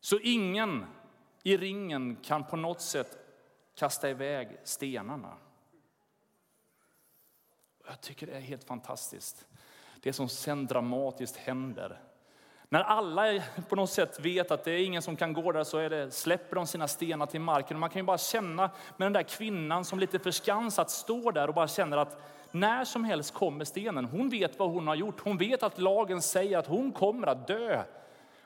Så 0.00 0.18
ingen 0.18 0.86
i 1.42 1.56
ringen 1.56 2.16
kan 2.16 2.44
på 2.44 2.56
något 2.56 2.80
sätt 2.80 3.18
kasta 3.74 4.10
iväg 4.10 4.58
stenarna. 4.64 5.36
Jag 7.86 8.00
tycker 8.00 8.26
det 8.26 8.32
är 8.32 8.40
helt 8.40 8.64
fantastiskt. 8.64 9.46
Det 10.00 10.12
som 10.12 10.28
sen 10.28 10.66
dramatiskt 10.66 11.36
händer. 11.36 12.05
När 12.68 12.82
alla 12.82 13.42
på 13.68 13.76
något 13.76 13.90
sätt 13.90 14.20
vet 14.20 14.50
att 14.50 14.64
det 14.64 14.72
är 14.72 14.84
ingen 14.84 15.02
som 15.02 15.16
kan 15.16 15.32
gå 15.32 15.52
där 15.52 15.64
så 15.64 15.78
är 15.78 15.90
det, 15.90 16.10
släpper 16.10 16.56
de 16.56 16.66
sina 16.66 16.88
stenar 16.88 17.26
till 17.26 17.40
marken. 17.40 17.78
Man 17.78 17.90
kan 17.90 18.00
ju 18.00 18.06
bara 18.06 18.18
känna 18.18 18.70
med 18.96 19.06
den 19.06 19.12
där 19.12 19.22
kvinnan 19.22 19.84
som 19.84 19.98
lite 19.98 20.18
förskansat 20.18 20.90
står 20.90 21.32
där 21.32 21.48
och 21.48 21.54
bara 21.54 21.68
känner 21.68 21.96
att 21.96 22.22
när 22.50 22.84
som 22.84 23.04
helst 23.04 23.34
kommer 23.34 23.64
stenen. 23.64 24.04
Hon 24.04 24.28
vet 24.28 24.58
vad 24.58 24.70
hon 24.70 24.86
har 24.86 24.94
gjort. 24.94 25.20
Hon 25.20 25.36
vet 25.36 25.62
att 25.62 25.78
lagen 25.78 26.22
säger 26.22 26.58
att 26.58 26.66
hon 26.66 26.92
kommer 26.92 27.26
att 27.26 27.46
dö. 27.46 27.82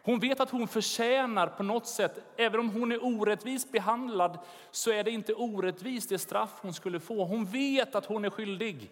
Hon 0.03 0.19
vet 0.19 0.41
att 0.41 0.51
hon 0.51 0.69
förtjänar 0.69 1.47
på 1.47 1.63
något 1.63 1.87
sätt, 1.87 2.19
även 2.37 2.61
om 2.61 2.71
hon 2.71 2.93
är 2.93 3.05
orättvist 3.05 3.73
behandlad, 3.73 4.39
så 4.71 4.91
är 4.91 5.05
det 5.05 5.11
inte 5.11 5.35
orättvist 5.35 6.09
det 6.09 6.19
straff 6.19 6.51
hon 6.61 6.75
skulle 6.75 7.01
få. 7.01 7.25
Hon 7.25 7.45
vet 7.45 7.95
att 7.95 8.07
hon 8.07 8.25
är 8.25 8.31
skyldig. 8.31 8.91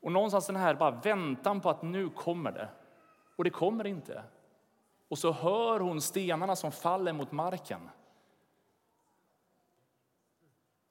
Och 0.00 0.12
någonstans 0.12 0.46
den 0.46 0.56
här 0.56 0.74
bara 0.74 0.90
väntan 0.90 1.60
på 1.60 1.70
att 1.70 1.82
nu 1.82 2.08
kommer 2.08 2.52
det. 2.52 2.68
Och 3.36 3.44
det 3.44 3.50
kommer 3.50 3.86
inte. 3.86 4.24
Och 5.08 5.18
så 5.18 5.32
hör 5.32 5.80
hon 5.80 6.00
stenarna 6.00 6.56
som 6.56 6.72
faller 6.72 7.12
mot 7.12 7.32
marken. 7.32 7.90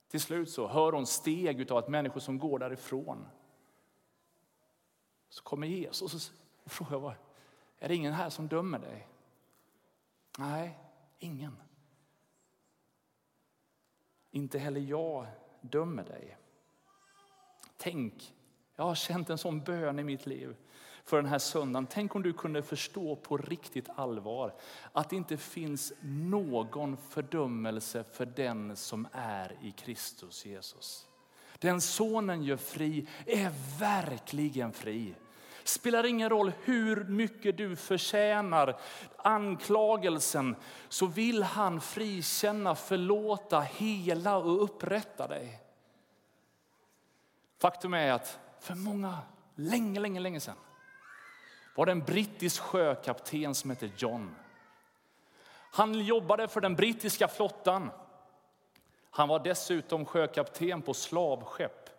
Till 0.08 0.22
slut 0.22 0.50
så 0.50 0.68
hör 0.68 0.92
hon 0.92 1.06
steg 1.06 1.72
av 1.72 1.78
att 1.78 1.90
människor 1.90 2.20
som 2.20 2.40
går 2.40 2.60
därifrån. 2.60 3.26
Så 5.30 5.44
kommer 5.44 5.68
Jesus 5.68 6.32
och 6.64 6.72
frågar 6.72 7.18
är 7.84 7.88
det 7.88 7.96
ingen 7.96 8.14
här 8.14 8.30
som 8.30 8.48
dömer 8.48 8.80
dig? 8.80 9.08
Nej, 10.38 10.80
ingen. 11.20 11.58
Inte 14.32 14.60
heller 14.60 14.82
jag 14.82 15.28
dömer 15.62 16.04
dig. 16.04 16.38
Tänk, 17.78 18.36
jag 18.76 18.84
har 18.84 18.96
känt 18.96 19.30
en 19.30 19.38
sån 19.38 19.64
bön 19.64 20.00
i 20.00 20.04
mitt 20.04 20.26
liv 20.26 20.56
för 21.06 21.18
den 21.18 21.26
här 21.26 21.40
söndagen. 21.40 21.88
Tänk 21.90 22.16
om 22.16 22.24
du 22.24 22.34
kunde 22.34 22.64
förstå 22.64 23.16
på 23.16 23.38
riktigt 23.38 23.90
allvar 23.96 24.54
att 24.92 25.10
det 25.10 25.16
inte 25.16 25.38
finns 25.38 25.94
någon 26.02 26.98
fördömelse 26.98 28.04
för 28.12 28.26
den 28.26 28.76
som 28.76 29.08
är 29.12 29.58
i 29.62 29.72
Kristus 29.72 30.46
Jesus. 30.46 31.08
Den 31.60 31.82
sonen 31.82 32.44
gör 32.44 32.58
fri 32.58 33.08
är 33.26 33.80
verkligen 33.80 34.74
fri. 34.74 35.16
Spelar 35.64 36.06
ingen 36.06 36.30
roll 36.30 36.52
hur 36.64 37.04
mycket 37.04 37.58
du 37.58 37.76
förtjänar 37.76 38.80
anklagelsen 39.18 40.56
så 40.90 41.06
vill 41.06 41.44
han 41.44 41.82
frikänna, 41.82 42.76
förlåta, 42.76 43.62
hela 43.62 44.38
och 44.38 44.64
upprätta 44.64 45.28
dig. 45.28 45.60
Faktum 47.60 47.94
är 47.94 48.12
att 48.12 48.40
för 48.60 48.76
många, 48.76 49.18
länge, 49.56 50.00
länge, 50.00 50.20
länge 50.20 50.40
sedan 50.40 50.56
var 51.76 51.86
det 51.86 51.92
en 51.92 52.04
brittisk 52.04 52.62
sjökapten 52.62 53.56
som 53.56 53.70
hette 53.70 53.90
John. 53.98 54.36
Han 55.72 55.94
jobbade 55.94 56.48
för 56.48 56.62
den 56.62 56.76
brittiska 56.76 57.28
flottan. 57.28 57.90
Han 59.10 59.28
var 59.28 59.40
dessutom 59.40 60.06
sjökapten 60.06 60.82
på 60.82 60.94
slavskepp 60.94 61.90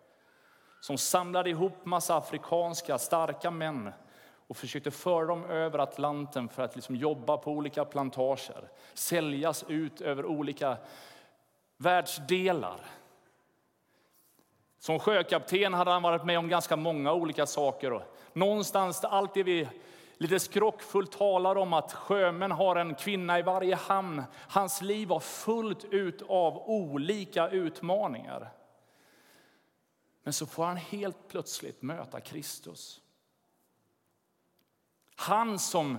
som 0.79 0.97
samlade 0.97 1.49
ihop 1.49 1.85
massa 1.85 2.17
afrikanska 2.17 2.97
starka 2.97 3.51
män 3.51 3.91
och 4.47 4.57
försökte 4.57 4.91
föra 4.91 5.25
dem 5.25 5.45
över 5.45 5.79
Atlanten 5.79 6.49
för 6.49 6.63
att 6.63 6.75
liksom 6.75 6.95
jobba 6.95 7.37
på 7.37 7.51
olika 7.51 7.85
plantager, 7.85 8.69
säljas 8.93 9.65
ut 9.67 10.01
över 10.01 10.25
olika 10.25 10.77
världsdelar. 11.77 12.79
Som 14.79 14.99
sjökapten 14.99 15.73
hade 15.73 15.91
han 15.91 16.01
varit 16.01 16.25
med 16.25 16.39
om 16.39 16.49
ganska 16.49 16.75
många 16.75 17.13
olika 17.13 17.45
saker. 17.45 18.05
Någonstans 18.35 19.01
någonstans 19.01 19.07
allt 19.07 19.33
det 19.33 19.43
vi 19.43 19.67
lite 20.17 20.39
skrockfullt 20.39 21.11
talar 21.11 21.55
om 21.55 21.73
att 21.73 21.93
sjömän 21.93 22.51
har 22.51 22.75
en 22.75 22.95
kvinna 22.95 23.39
i 23.39 23.41
varje 23.41 23.75
hamn. 23.75 24.23
Hans 24.33 24.81
liv 24.81 25.07
var 25.07 25.19
fullt 25.19 25.83
ut 25.83 26.21
av 26.21 26.69
olika 26.69 27.49
utmaningar. 27.49 28.53
Men 30.23 30.33
så 30.33 30.45
får 30.45 30.65
han 30.65 30.77
helt 30.77 31.27
plötsligt 31.27 31.81
möta 31.81 32.21
Kristus. 32.21 33.01
Han 35.15 35.59
som 35.59 35.97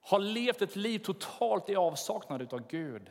har 0.00 0.18
levt 0.18 0.62
ett 0.62 0.76
liv 0.76 0.98
totalt 0.98 1.70
i 1.70 1.76
avsaknad 1.76 2.52
av 2.52 2.66
Gud. 2.68 3.10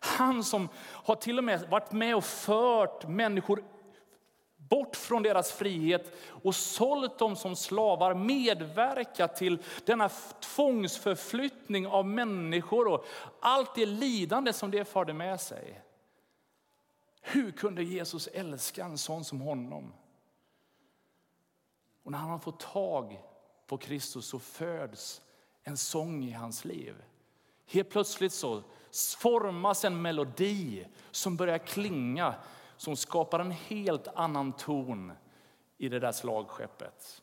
Han 0.00 0.44
som 0.44 0.68
har 0.78 1.14
till 1.14 1.38
och 1.38 1.44
med 1.44 1.68
varit 1.68 1.92
med 1.92 2.16
och 2.16 2.24
fört 2.24 3.08
människor 3.08 3.64
bort 4.70 4.96
från 4.96 5.22
deras 5.22 5.52
frihet 5.52 6.12
och 6.42 6.54
sålt 6.54 7.18
dem 7.18 7.36
som 7.36 7.56
slavar, 7.56 8.14
medverkat 8.14 9.36
till 9.36 9.58
denna 9.84 10.08
tvångsförflyttning 10.40 11.86
av 11.86 12.06
människor 12.06 12.88
och 12.88 13.04
allt 13.40 13.74
det 13.74 13.86
lidande 13.86 14.52
som 14.52 14.70
det 14.70 14.84
förde 14.84 15.12
med 15.12 15.40
sig. 15.40 15.82
Hur 17.20 17.52
kunde 17.52 17.82
Jesus 17.82 18.26
älska 18.26 18.84
en 18.84 18.98
sån 18.98 19.24
som 19.24 19.40
honom? 19.40 19.92
Och 22.02 22.12
när 22.12 22.18
han 22.18 22.30
har 22.30 22.38
fått 22.38 22.60
tag 22.60 23.20
på 23.66 23.78
Kristus 23.78 24.26
så 24.26 24.38
föds 24.38 25.22
en 25.62 25.76
sång 25.76 26.24
i 26.24 26.32
hans 26.32 26.64
liv. 26.64 26.94
Helt 27.66 27.90
plötsligt 27.90 28.32
så 28.32 28.62
formas 29.18 29.84
en 29.84 30.02
melodi 30.02 30.86
som 31.10 31.36
börjar 31.36 31.58
klinga 31.58 32.34
som 32.80 32.96
skapar 32.96 33.40
en 33.40 33.50
helt 33.50 34.08
annan 34.14 34.52
ton 34.52 35.12
i 35.78 35.88
det 35.88 35.98
där 35.98 36.12
slagskeppet. 36.12 37.22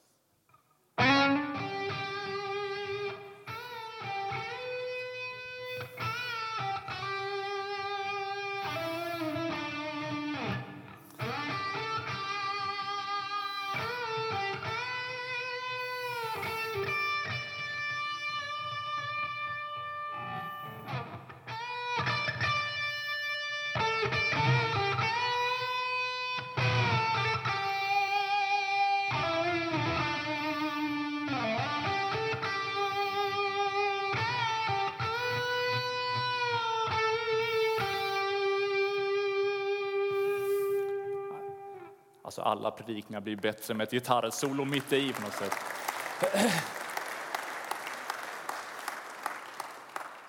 Alla 42.47 42.71
predikningar 42.71 43.21
blir 43.21 43.35
bättre 43.35 43.73
med 43.73 43.83
ett 43.83 43.91
gitarrsolo 43.91 44.65
mitt 44.65 44.93
i 44.93 45.13
på 45.13 45.21
något 45.21 45.33
sätt. 45.33 45.53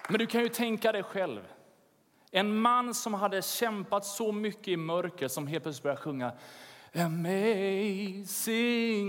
Men 0.08 0.18
du 0.18 0.26
kan 0.26 0.40
ju 0.42 0.48
tänka 0.48 0.92
dig 0.92 1.02
själv. 1.02 1.40
En 2.30 2.60
man 2.60 2.94
som 2.94 3.14
hade 3.14 3.42
kämpat 3.42 4.04
så 4.04 4.32
mycket 4.32 4.68
i 4.68 4.76
mörker 4.76 5.28
som 5.28 5.46
helt 5.46 5.62
plötsligt 5.62 5.82
börjar 5.82 5.96
sjunga 5.96 6.32
Amazing 6.94 8.36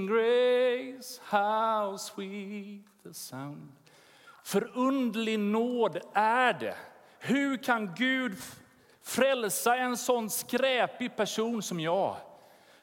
grace, 0.07 1.21
how 1.23 1.97
sweet 1.97 2.85
the 3.03 3.13
sound. 3.13 3.71
Förundlig 4.43 5.39
nåd 5.39 5.99
är 6.13 6.53
det. 6.53 6.75
Hur 7.19 7.57
kan 7.57 7.95
Gud 7.95 8.37
frälsa 9.03 9.77
en 9.77 9.97
sån 9.97 10.29
skräpig 10.29 11.15
person 11.15 11.61
som 11.61 11.79
jag? 11.79 12.15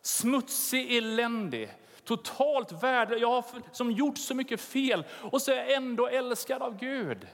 Smutsig, 0.07 0.97
eländig, 0.97 1.75
totalt 2.05 2.83
värdelös. 2.83 3.21
Jag 3.21 3.31
har 3.31 3.45
som 3.73 3.91
gjort 3.91 4.19
så 4.19 4.35
mycket 4.35 4.61
fel 4.61 5.05
och 5.31 5.43
så 5.43 5.53
är 5.53 5.57
jag 5.57 5.73
ändå 5.73 6.07
älskad 6.07 6.63
av 6.63 6.79
Gud. 6.79 7.27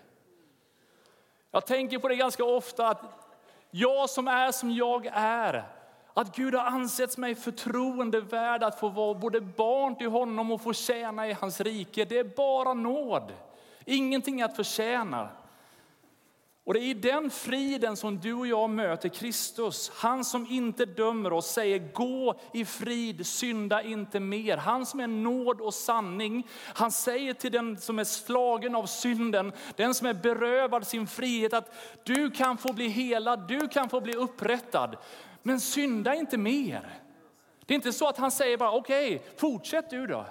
Jag 1.51 1.67
tänker 1.67 1.99
på 1.99 2.09
det 2.09 2.17
ganska 2.17 2.45
ofta 2.45 2.89
att 2.89 3.03
jag 3.71 4.11
som 4.11 4.29
är 4.29 4.53
som 4.53 4.71
jag 4.71 5.07
är, 5.13 5.65
att 6.15 6.37
Gud 6.37 6.55
har 6.55 6.65
ansett 6.65 7.17
mig 7.17 7.35
förtroendevärd 7.35 8.63
att 8.63 8.81
få 8.81 8.89
vara 8.89 9.15
både 9.15 9.41
barn 9.41 9.97
till 9.97 10.11
honom 10.11 10.53
och 10.53 10.63
få 10.63 10.73
tjäna 10.73 11.29
i 11.29 11.33
hans 11.33 11.61
rike. 11.61 12.05
Det 12.05 12.19
är 12.19 12.25
bara 12.25 12.75
nåd, 12.75 13.33
ingenting 13.85 14.43
att 14.43 14.57
förtjäna. 14.57 15.29
Och 16.65 16.75
det 16.75 16.81
är 16.81 16.85
i 16.85 16.95
den 16.95 17.31
friden 17.31 17.97
som 17.97 18.21
du 18.21 18.35
och 18.35 18.47
jag 18.47 18.71
möter 18.71 19.09
Kristus. 19.09 19.91
Han 19.95 20.25
som 20.25 20.47
inte 20.51 20.85
dömer 20.85 21.33
oss 21.33 21.53
säger 21.53 21.93
gå 21.93 22.41
i 22.53 22.65
frid, 22.65 23.27
synda 23.27 23.83
inte 23.83 24.21
mer. 24.21 24.57
Han 24.57 24.87
som 24.87 25.01
är 25.01 25.07
nåd 25.07 25.61
och 25.61 25.75
sanning. 25.75 26.47
Han 26.75 26.93
säger 26.93 27.35
till 27.35 27.53
den 27.53 27.79
som 27.79 27.99
är 27.99 28.05
slagen 28.05 28.75
av 28.75 28.87
synden, 28.87 29.53
den 29.77 29.95
som 29.95 30.07
är 30.07 30.15
berövad 30.15 30.87
sin 30.87 31.07
frihet 31.07 31.53
att 31.53 31.75
du 32.05 32.31
kan 32.31 32.59
få 32.59 32.73
bli 32.73 32.89
helad, 32.89 33.49
du 33.49 33.69
kan 33.69 33.89
få 33.89 34.01
bli 34.01 34.13
upprättad. 34.13 34.97
Men 35.43 35.61
synda 35.61 36.15
inte 36.15 36.39
mer. 36.39 37.01
Det 37.67 37.75
är 37.75 37.77
inte 37.77 37.93
så 37.93 38.09
att 38.09 38.19
han 38.19 38.31
säger 38.31 38.57
bara 38.57 38.73
okej, 38.73 39.17
okay, 39.17 39.29
fortsätt 39.37 39.91
du 39.91 40.07
då. 40.07 40.27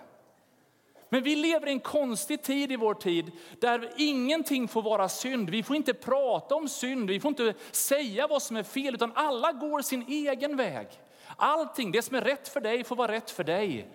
Men 1.13 1.23
vi 1.23 1.35
lever 1.35 1.67
i 1.67 1.71
en 1.71 1.79
konstig 1.79 2.43
tid 2.43 2.71
i 2.71 2.75
vår 2.75 2.93
tid 2.93 3.31
där 3.59 3.93
ingenting 3.97 4.67
får 4.67 4.81
vara 4.81 5.09
synd. 5.09 5.49
Vi 5.49 5.63
får 5.63 5.75
inte 5.75 5.93
prata 5.93 6.55
om 6.55 6.69
synd, 6.69 7.09
vi 7.09 7.19
får 7.19 7.29
inte 7.29 7.53
säga 7.71 8.27
vad 8.27 8.41
som 8.41 8.55
är 8.55 8.63
fel, 8.63 8.95
utan 8.95 9.11
alla 9.15 9.51
går 9.51 9.81
sin 9.81 10.05
egen 10.07 10.57
väg. 10.57 10.87
Allting, 11.35 11.91
det 11.91 12.01
som 12.01 12.15
är 12.15 12.21
rätt 12.21 12.47
för 12.47 12.61
dig 12.61 12.83
får 12.83 12.95
vara 12.95 13.11
rätt 13.11 13.31
för 13.31 13.43
dig. 13.43 13.87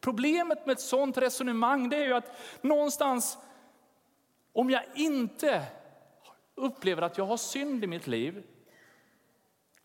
Problemet 0.00 0.66
med 0.66 0.72
ett 0.72 0.80
sådant 0.80 1.18
resonemang 1.18 1.88
det 1.88 1.96
är 1.96 2.04
ju 2.04 2.12
att 2.12 2.36
någonstans, 2.60 3.38
om 4.52 4.70
jag 4.70 4.82
inte 4.94 5.62
upplever 6.54 7.02
att 7.02 7.18
jag 7.18 7.26
har 7.26 7.36
synd 7.36 7.84
i 7.84 7.86
mitt 7.86 8.06
liv, 8.06 8.42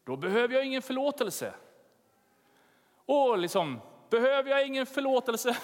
då 0.03 0.15
behöver 0.17 0.53
jag 0.53 0.65
ingen 0.65 0.81
förlåtelse. 0.81 1.53
Och 3.05 3.37
liksom, 3.37 3.79
behöver 4.09 4.49
jag 4.49 4.65
ingen 4.65 4.85
förlåtelse, 4.85 5.57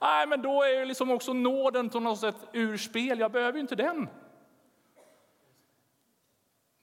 Nej, 0.00 0.26
men 0.26 0.42
då 0.42 0.62
är 0.62 0.78
ju 0.78 0.84
liksom 0.84 1.10
också 1.10 1.32
nåden 1.32 1.90
på 1.90 2.00
något 2.00 2.20
sätt 2.20 2.36
ur 2.52 2.76
spel. 2.76 3.18
Jag 3.18 3.32
behöver 3.32 3.52
ju 3.52 3.60
inte 3.60 3.76
den. 3.76 4.08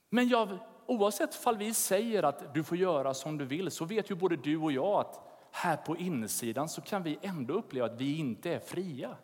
Men 0.09 0.27
jag, 0.27 0.57
oavsett 0.85 1.35
fall 1.35 1.57
vi 1.57 1.73
säger 1.73 2.23
att 2.23 2.53
du 2.53 2.63
får 2.63 2.77
göra 2.77 3.13
som 3.13 3.37
du 3.37 3.45
vill 3.45 3.71
så 3.71 3.85
vet 3.85 4.11
ju 4.11 4.15
både 4.15 4.35
du 4.35 4.57
och 4.57 4.71
jag 4.71 4.99
att 4.99 5.27
här 5.51 5.77
på 5.77 5.97
insidan 5.97 6.69
så 6.69 6.81
kan 6.81 7.03
vi 7.03 7.19
ändå 7.21 7.53
uppleva 7.53 7.85
att 7.85 8.01
vi 8.01 8.17
inte 8.17 8.51
är 8.51 8.59
fria. 8.59 9.15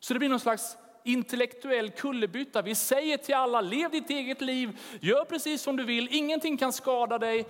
Så 0.00 0.12
det 0.12 0.18
blir 0.18 0.28
någon 0.28 0.40
slags 0.40 0.76
intellektuell 1.04 1.90
kullerbytta. 1.90 2.62
Vi 2.62 2.74
säger 2.74 3.16
till 3.16 3.34
alla, 3.34 3.60
lev 3.60 3.90
ditt 3.90 4.10
eget 4.10 4.40
liv, 4.40 4.80
gör 5.00 5.24
precis 5.24 5.62
som 5.62 5.76
du 5.76 5.84
vill, 5.84 6.08
ingenting 6.10 6.56
kan 6.56 6.72
skada 6.72 7.18
dig. 7.18 7.46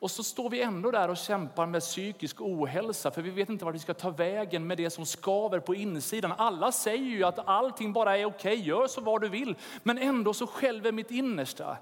Och 0.00 0.10
så 0.10 0.22
står 0.22 0.50
vi 0.50 0.62
ändå 0.62 0.90
där 0.90 1.08
och 1.08 1.16
kämpar 1.16 1.66
med 1.66 1.82
psykisk 1.82 2.40
ohälsa 2.40 3.10
för 3.10 3.22
vi 3.22 3.30
vet 3.30 3.48
inte 3.48 3.64
vart 3.64 3.74
vi 3.74 3.78
ska 3.78 3.94
ta 3.94 4.10
vägen 4.10 4.66
med 4.66 4.76
det 4.76 4.90
som 4.90 5.06
skaver 5.06 5.60
på 5.60 5.74
insidan. 5.74 6.32
Alla 6.38 6.72
säger 6.72 7.04
ju 7.04 7.24
att 7.24 7.48
allting 7.48 7.92
bara 7.92 8.18
är 8.18 8.24
okej, 8.24 8.52
okay, 8.52 8.66
gör 8.66 8.86
så 8.86 9.00
vad 9.00 9.20
du 9.20 9.28
vill. 9.28 9.56
Men 9.82 9.98
ändå 9.98 10.34
så 10.34 10.46
skälver 10.46 10.92
mitt 10.92 11.10
innersta. 11.10 11.76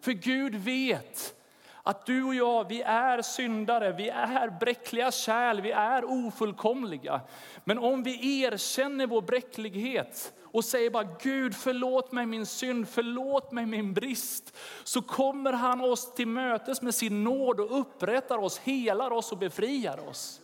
För 0.00 0.12
Gud 0.12 0.54
vet 0.54 1.34
att 1.82 2.06
du 2.06 2.24
och 2.24 2.34
jag, 2.34 2.68
vi 2.68 2.82
är 2.82 3.22
syndare, 3.22 3.92
vi 3.92 4.08
är 4.08 4.50
bräckliga 4.60 5.10
kärl, 5.10 5.60
vi 5.60 5.70
är 5.70 6.04
ofullkomliga. 6.04 7.20
Men 7.64 7.78
om 7.78 8.02
vi 8.02 8.42
erkänner 8.42 9.06
vår 9.06 9.22
bräcklighet 9.22 10.32
och 10.42 10.64
säger 10.64 10.90
bara 10.90 11.08
Gud 11.22 11.54
förlåt 11.54 12.12
mig 12.12 12.26
min 12.26 12.46
synd, 12.46 12.88
förlåt 12.88 13.52
mig 13.52 13.66
min 13.66 13.94
brist. 13.94 14.56
Så 14.84 15.02
kommer 15.02 15.52
han 15.52 15.80
oss 15.80 16.14
till 16.14 16.28
mötes 16.28 16.82
med 16.82 16.94
sin 16.94 17.24
nåd 17.24 17.60
och 17.60 17.80
upprättar 17.80 18.38
oss, 18.38 18.58
helar 18.58 19.10
oss 19.10 19.32
och 19.32 19.38
befriar 19.38 20.08
oss. 20.08 20.40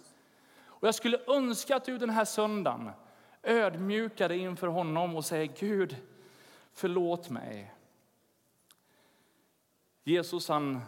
Och 0.66 0.88
jag 0.88 0.94
skulle 0.94 1.18
önska 1.26 1.76
att 1.76 1.84
du 1.84 1.98
den 1.98 2.10
här 2.10 2.24
söndagen 2.24 2.90
ödmjukade 3.42 4.34
dig 4.34 4.42
inför 4.42 4.66
honom 4.66 5.16
och 5.16 5.24
säger 5.24 5.52
Gud 5.58 5.96
förlåt 6.72 7.30
mig. 7.30 7.74
Jesus 10.04 10.48
han 10.48 10.80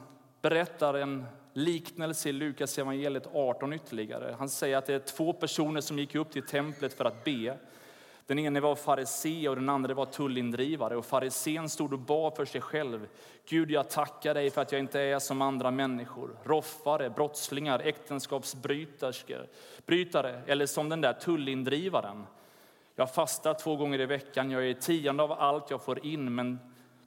berättar 0.43 0.95
en 0.95 1.27
liknelse 1.53 2.29
i 2.29 2.33
Lukas 2.33 2.79
evangeliet 2.79 3.27
18 3.35 3.73
ytterligare. 3.73 4.37
Han 4.39 4.49
säger 4.49 4.77
att 4.77 4.87
det 4.87 4.95
är 4.95 4.99
två 4.99 5.33
personer 5.33 5.81
som 5.81 5.99
gick 5.99 6.15
upp 6.15 6.31
till 6.31 6.43
templet 6.43 6.95
för 6.95 7.05
att 7.05 7.25
be. 7.25 7.57
Den 8.27 8.39
ene 8.39 8.61
var 8.61 8.75
farisé 8.75 9.49
och 9.49 9.57
den 9.57 9.69
andra 9.69 9.95
var 9.95 10.07
tullindrivare. 10.07 10.97
Och 10.97 11.07
farisén 11.07 11.69
stod 11.69 11.93
och 11.93 11.99
bad 11.99 12.37
för 12.37 12.45
sig 12.45 12.61
själv. 12.61 13.09
Gud, 13.49 13.71
jag 13.71 13.91
tackar 13.91 14.35
dig 14.35 14.51
för 14.51 14.63
att 14.63 14.73
jag 14.73 14.81
inte 14.81 15.01
är 15.01 15.19
som 15.19 15.43
andra 15.43 15.71
människor. 15.71 16.37
Roffare, 16.45 17.11
brottslingar, 17.11 17.79
äktenskapsbrytare 17.79 20.43
eller 20.47 20.67
som 20.67 20.89
den 20.89 21.01
där 21.01 21.13
tullindrivaren. 21.13 22.27
Jag 22.97 23.15
fastar 23.15 23.55
två 23.55 23.77
gånger 23.77 24.01
i 24.01 24.07
veckan, 24.07 24.51
jag 24.51 24.69
är 24.69 24.75
tionde 24.75 25.23
av 25.23 25.33
allt 25.33 25.71
jag 25.71 25.83
får 25.83 26.07
in, 26.07 26.35
men 26.35 26.59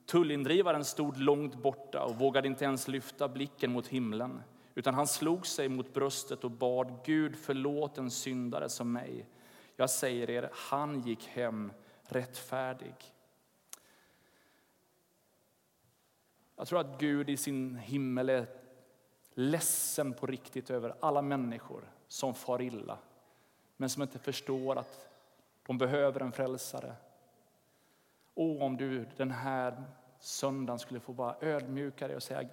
Tullindrivaren 0.05 0.85
stod 0.85 1.17
långt 1.17 1.55
borta 1.55 2.03
och 2.03 2.15
vågade 2.15 2.47
inte 2.47 2.65
ens 2.65 2.87
lyfta 2.87 3.27
blicken 3.27 3.71
mot 3.71 3.87
himlen, 3.87 4.41
utan 4.75 4.93
han 4.93 5.07
slog 5.07 5.47
sig 5.47 5.69
mot 5.69 5.93
bröstet 5.93 6.43
och 6.43 6.51
bad 6.51 6.99
Gud 7.05 7.35
förlåt 7.35 7.97
en 7.97 8.11
syndare 8.11 8.69
som 8.69 8.93
mig. 8.93 9.27
Jag 9.75 9.89
säger 9.89 10.29
er, 10.29 10.49
han 10.53 11.01
gick 11.01 11.27
hem 11.27 11.71
rättfärdig. 12.03 12.95
Jag 16.55 16.67
tror 16.67 16.79
att 16.79 16.99
Gud 16.99 17.29
i 17.29 17.37
sin 17.37 17.75
himmel 17.75 18.29
är 18.29 18.47
ledsen 19.33 20.13
på 20.13 20.27
riktigt 20.27 20.69
över 20.69 20.95
alla 20.99 21.21
människor 21.21 21.91
som 22.07 22.33
far 22.33 22.61
illa, 22.61 22.97
men 23.77 23.89
som 23.89 24.01
inte 24.01 24.19
förstår 24.19 24.75
att 24.75 25.09
de 25.65 25.77
behöver 25.77 26.19
en 26.19 26.31
frälsare. 26.31 26.95
Och 28.33 28.61
om 28.61 28.77
du 28.77 29.05
den 29.17 29.31
här 29.31 29.83
söndagen 30.19 30.79
skulle 30.79 30.99
få 30.99 31.11
vara 31.11 31.35
ödmjuka 31.41 32.07
dig 32.07 32.15
och 32.15 32.23
säga 32.23 32.49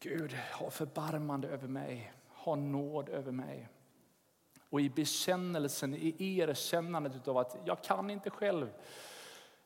Gud, 0.00 0.32
ha 0.32 0.70
förbarmande 0.70 1.48
över 1.48 1.68
mig, 1.68 2.12
ha 2.28 2.54
nåd 2.54 3.08
över 3.08 3.32
mig. 3.32 3.68
Och 4.70 4.80
i 4.80 4.90
bekännelsen, 4.90 5.94
i 5.94 6.38
erkännandet 6.38 7.28
av 7.28 7.38
att 7.38 7.56
jag 7.64 7.82
kan 7.82 8.10
inte 8.10 8.30
själv, 8.30 8.68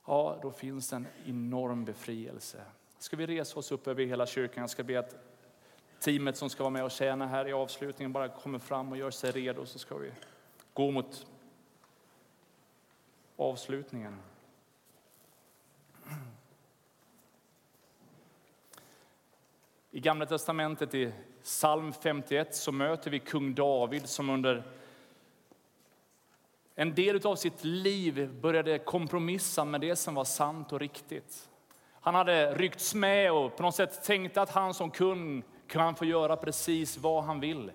ja, 0.07 0.39
då 0.43 0.51
finns 0.51 0.93
en 0.93 1.07
enorm 1.27 1.85
befrielse. 1.85 2.65
Ska 2.99 3.17
vi 3.17 3.27
resa 3.27 3.59
oss 3.59 3.73
upp 3.73 3.87
över 3.87 4.05
hela 4.05 4.27
kyrkan? 4.27 4.61
Jag 4.61 4.71
ska 4.71 4.83
be 4.83 4.99
att 4.99 5.17
teamet 6.01 6.37
som 6.37 6.51
ska 6.51 6.63
vara 6.63 6.71
med 6.71 6.85
och 6.85 6.91
tjäna 6.91 7.27
här 7.27 7.49
i 7.49 7.53
avslutningen 7.53 8.13
bara 8.13 8.29
kommer 8.29 8.59
fram 8.59 8.93
och 8.93 8.99
gör 8.99 9.11
sig 9.11 9.31
redo 9.31 9.67
så 9.67 9.79
ska 9.79 9.97
vi 9.97 10.13
gå 10.75 10.91
mot 10.91 11.27
avslutningen. 13.37 14.19
I 19.95 20.01
Gamla 20.01 20.27
testamentet, 20.27 20.95
i 20.95 21.13
psalm 21.43 21.93
51, 21.93 22.55
så 22.55 22.73
möter 22.73 23.11
vi 23.11 23.19
kung 23.19 23.55
David 23.55 24.09
som 24.09 24.31
under 24.31 24.63
en 26.75 26.95
del 26.95 27.27
av 27.27 27.37
sitt 27.37 27.65
liv 27.65 28.35
började 28.41 28.79
kompromissa 28.79 29.65
med 29.65 29.81
det 29.81 29.97
som 29.97 30.15
var 30.15 30.25
sant 30.25 30.73
och 30.73 30.81
riktigt. 30.81 31.49
Han 32.01 32.15
hade 32.15 32.55
ryckts 32.55 32.95
med 32.95 33.33
och 33.33 33.57
på 33.57 33.63
något 33.63 33.75
sätt 33.75 34.05
tänkte 34.05 34.43
att 34.43 34.51
han 34.51 34.75
som 34.75 34.91
kung 34.91 35.43
kan 35.67 35.95
få 35.95 36.05
göra 36.05 36.37
precis 36.37 36.99
vad 36.99 37.25
han 37.25 37.41
vill. 37.41 37.73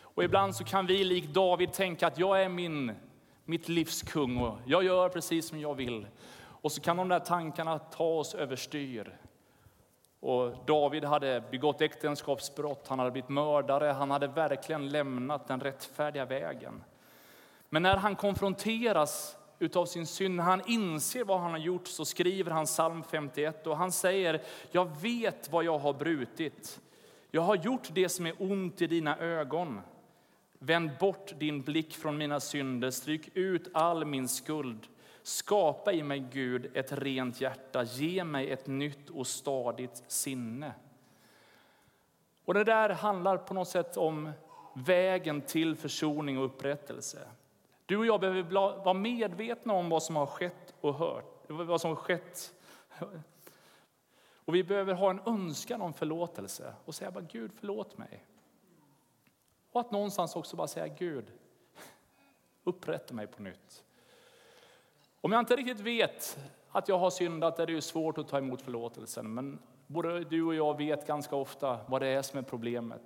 Och 0.00 0.24
ibland 0.24 0.56
så 0.56 0.64
kan 0.64 0.86
vi 0.86 1.04
likt 1.04 1.34
David 1.34 1.72
tänka 1.72 2.06
att 2.06 2.18
jag 2.18 2.42
är 2.42 2.48
min, 2.48 2.92
mitt 3.44 3.68
livs 3.68 4.02
kung 4.02 4.36
och 4.36 4.58
jag 4.66 4.84
gör 4.84 5.08
precis 5.08 5.48
som 5.48 5.60
jag 5.60 5.74
vill. 5.74 6.06
Och 6.38 6.72
så 6.72 6.80
kan 6.80 6.96
de 6.96 7.08
där 7.08 7.20
tankarna 7.20 7.78
ta 7.78 8.04
oss 8.04 8.34
överstyr. 8.34 9.18
Och 10.22 10.54
David 10.66 11.04
hade 11.04 11.42
begått 11.50 11.80
äktenskapsbrott, 11.80 12.88
han 12.88 12.98
hade 12.98 13.10
blivit 13.10 13.28
mördare, 13.28 13.86
han 13.86 14.10
hade 14.10 14.26
verkligen 14.26 14.88
lämnat 14.88 15.48
den 15.48 15.60
rättfärdiga 15.60 16.24
vägen. 16.24 16.84
Men 17.68 17.82
när 17.82 17.96
han 17.96 18.16
konfronteras 18.16 19.36
utav 19.58 19.86
sin 19.86 20.06
synd, 20.06 20.34
när 20.34 20.44
han 20.44 20.62
inser 20.66 21.24
vad 21.24 21.40
han 21.40 21.50
har 21.50 21.58
gjort, 21.58 21.86
så 21.86 22.04
skriver 22.04 22.50
han 22.50 22.64
psalm 22.64 23.02
51 23.02 23.66
och 23.66 23.76
han 23.76 23.92
säger, 23.92 24.42
jag 24.70 25.00
vet 25.00 25.52
vad 25.52 25.64
jag 25.64 25.78
har 25.78 25.92
brutit. 25.92 26.80
Jag 27.30 27.42
har 27.42 27.56
gjort 27.56 27.88
det 27.92 28.08
som 28.08 28.26
är 28.26 28.34
ont 28.38 28.82
i 28.82 28.86
dina 28.86 29.18
ögon. 29.18 29.80
Vänd 30.58 30.90
bort 31.00 31.32
din 31.38 31.62
blick 31.62 31.94
från 31.94 32.18
mina 32.18 32.40
synder, 32.40 32.90
stryk 32.90 33.28
ut 33.34 33.68
all 33.74 34.04
min 34.04 34.28
skuld. 34.28 34.86
Skapa 35.22 35.92
i 35.92 36.02
mig, 36.02 36.26
Gud, 36.30 36.76
ett 36.76 36.92
rent 36.92 37.40
hjärta. 37.40 37.82
Ge 37.82 38.24
mig 38.24 38.50
ett 38.50 38.66
nytt 38.66 39.10
och 39.10 39.26
stadigt 39.26 40.04
sinne. 40.06 40.72
Och 42.44 42.54
Det 42.54 42.64
där 42.64 42.88
handlar 42.88 43.36
på 43.36 43.54
något 43.54 43.68
sätt 43.68 43.96
om 43.96 44.32
vägen 44.74 45.40
till 45.40 45.76
försoning 45.76 46.38
och 46.38 46.44
upprättelse. 46.44 47.28
Du 47.86 47.96
och 47.96 48.06
jag 48.06 48.20
behöver 48.20 48.42
vara 48.84 48.94
medvetna 48.94 49.72
om 49.72 49.88
vad 49.88 50.02
som 50.02 50.16
har 50.16 50.26
skett 50.26 50.74
och 50.80 50.94
hört, 50.94 51.44
vad 51.48 51.80
som 51.80 51.90
har 51.90 51.96
skett. 51.96 52.54
Och 54.44 54.54
vi 54.54 54.64
behöver 54.64 54.94
ha 54.94 55.10
en 55.10 55.20
önskan 55.26 55.82
om 55.82 55.92
förlåtelse 55.92 56.74
och 56.84 56.94
säga 56.94 57.10
bara 57.10 57.24
Gud 57.24 57.50
förlåt 57.60 57.98
mig. 57.98 58.24
Och 59.72 59.80
att 59.80 59.90
någonstans 59.90 60.36
också 60.36 60.56
bara 60.56 60.68
säga 60.68 60.88
Gud, 60.88 61.32
upprätta 62.64 63.14
mig 63.14 63.26
på 63.26 63.42
nytt. 63.42 63.84
Om 65.24 65.32
jag 65.32 65.38
inte 65.40 65.56
riktigt 65.56 65.80
vet 65.80 66.38
att 66.70 66.88
jag 66.88 66.98
har 66.98 67.10
syndat 67.10 67.58
är 67.58 67.66
det 67.66 67.72
ju 67.72 67.80
svårt 67.80 68.18
att 68.18 68.28
ta 68.28 68.38
emot 68.38 68.62
förlåtelsen. 68.62 69.34
Men 69.34 69.58
både 69.86 70.24
du 70.24 70.42
och 70.42 70.54
jag 70.54 70.76
vet 70.76 71.06
ganska 71.06 71.36
ofta 71.36 71.78
vad 71.86 72.02
det 72.02 72.08
är 72.08 72.22
som 72.22 72.38
är 72.38 72.42
problemet. 72.42 73.02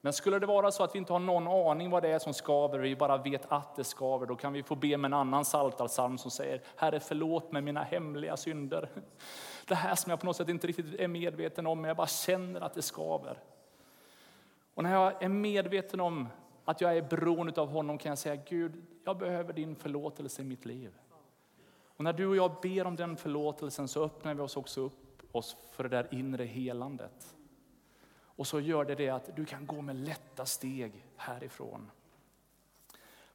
Men 0.00 0.12
skulle 0.12 0.38
det 0.38 0.46
vara 0.46 0.70
så 0.70 0.84
att 0.84 0.94
vi 0.94 0.98
inte 0.98 1.12
har 1.12 1.20
någon 1.20 1.48
aning 1.48 1.90
vad 1.90 2.02
det 2.02 2.08
är 2.08 2.18
som 2.18 2.34
skaver, 2.34 2.78
vi 2.78 2.96
bara 2.96 3.16
vet 3.16 3.52
att 3.52 3.76
det 3.76 3.84
skaver, 3.84 4.26
då 4.26 4.36
kan 4.36 4.52
vi 4.52 4.62
få 4.62 4.74
be 4.74 4.96
med 4.96 5.08
en 5.08 5.14
annan 5.14 5.44
psaltarpsalm 5.44 6.18
som 6.18 6.30
säger 6.30 6.62
Herre 6.76 7.00
förlåt 7.00 7.52
mig 7.52 7.62
mina 7.62 7.82
hemliga 7.82 8.36
synder. 8.36 8.88
Det 9.68 9.74
här 9.74 9.94
som 9.94 10.10
jag 10.10 10.20
på 10.20 10.26
något 10.26 10.36
sätt 10.36 10.48
inte 10.48 10.66
riktigt 10.66 10.94
är 11.00 11.08
medveten 11.08 11.66
om, 11.66 11.80
men 11.80 11.88
jag 11.88 11.96
bara 11.96 12.06
känner 12.06 12.60
att 12.60 12.74
det 12.74 12.82
skaver. 12.82 13.38
Och 14.74 14.82
när 14.82 14.92
jag 14.92 15.22
är 15.22 15.28
medveten 15.28 16.00
om 16.00 16.28
att 16.64 16.80
jag 16.80 16.96
är 16.96 17.02
beroende 17.02 17.60
av 17.60 17.68
honom 17.68 17.98
kan 17.98 18.10
jag 18.10 18.18
säga 18.18 18.42
Gud, 18.48 18.82
jag 19.04 19.18
behöver 19.18 19.52
din 19.52 19.76
förlåtelse 19.76 20.42
i 20.42 20.44
mitt 20.44 20.64
liv. 20.64 20.92
Och 22.00 22.04
när 22.04 22.12
du 22.12 22.26
och 22.26 22.36
jag 22.36 22.52
ber 22.62 22.86
om 22.86 22.96
den 22.96 23.16
förlåtelsen 23.16 23.88
så 23.88 24.04
öppnar 24.04 24.34
vi 24.34 24.40
oss 24.40 24.56
också 24.56 24.80
upp 24.80 25.22
oss 25.32 25.56
för 25.72 25.82
det 25.82 25.88
där 25.88 26.08
inre 26.10 26.44
helandet. 26.44 27.34
Och 28.22 28.46
så 28.46 28.60
gör 28.60 28.84
det 28.84 28.94
det 28.94 29.08
att 29.08 29.36
du 29.36 29.44
kan 29.44 29.66
gå 29.66 29.82
med 29.82 29.96
lätta 29.96 30.46
steg 30.46 31.04
härifrån. 31.16 31.90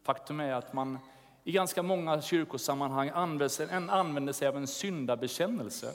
Faktum 0.02 0.40
är 0.40 0.54
att 0.54 0.74
man 0.74 1.00
i 1.44 1.52
ganska 1.52 1.84
många 1.84 2.22
kyrkosammanhang 2.22 3.10
använder 3.14 4.34
sig 4.34 4.48
av 4.48 4.58
en 4.58 4.68
syndabekännelse. 4.68 5.94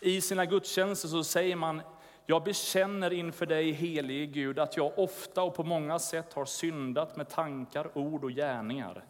I 0.00 0.20
sina 0.20 0.46
gudstjänster 0.46 1.08
så 1.08 1.24
säger 1.24 1.56
man, 1.56 1.82
jag 2.26 2.44
bekänner 2.44 3.12
inför 3.12 3.46
dig 3.46 3.72
helige 3.72 4.26
Gud 4.26 4.58
att 4.58 4.76
jag 4.76 4.98
ofta 4.98 5.42
och 5.42 5.54
på 5.54 5.64
många 5.64 5.98
sätt 5.98 6.32
har 6.32 6.44
syndat 6.44 7.16
med 7.16 7.28
tankar, 7.28 7.98
ord 7.98 8.24
och 8.24 8.32
gärningar. 8.32 9.04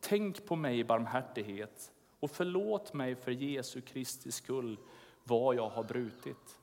Tänk 0.00 0.46
på 0.46 0.56
mig 0.56 0.78
i 0.78 0.84
barmhärtighet 0.84 1.91
och 2.22 2.30
förlåt 2.30 2.92
mig 2.92 3.14
för 3.14 3.30
Jesu 3.30 3.80
Kristi 3.80 4.32
skull 4.32 4.78
vad 5.24 5.54
jag 5.54 5.68
har 5.68 5.82
brutit. 5.82 6.58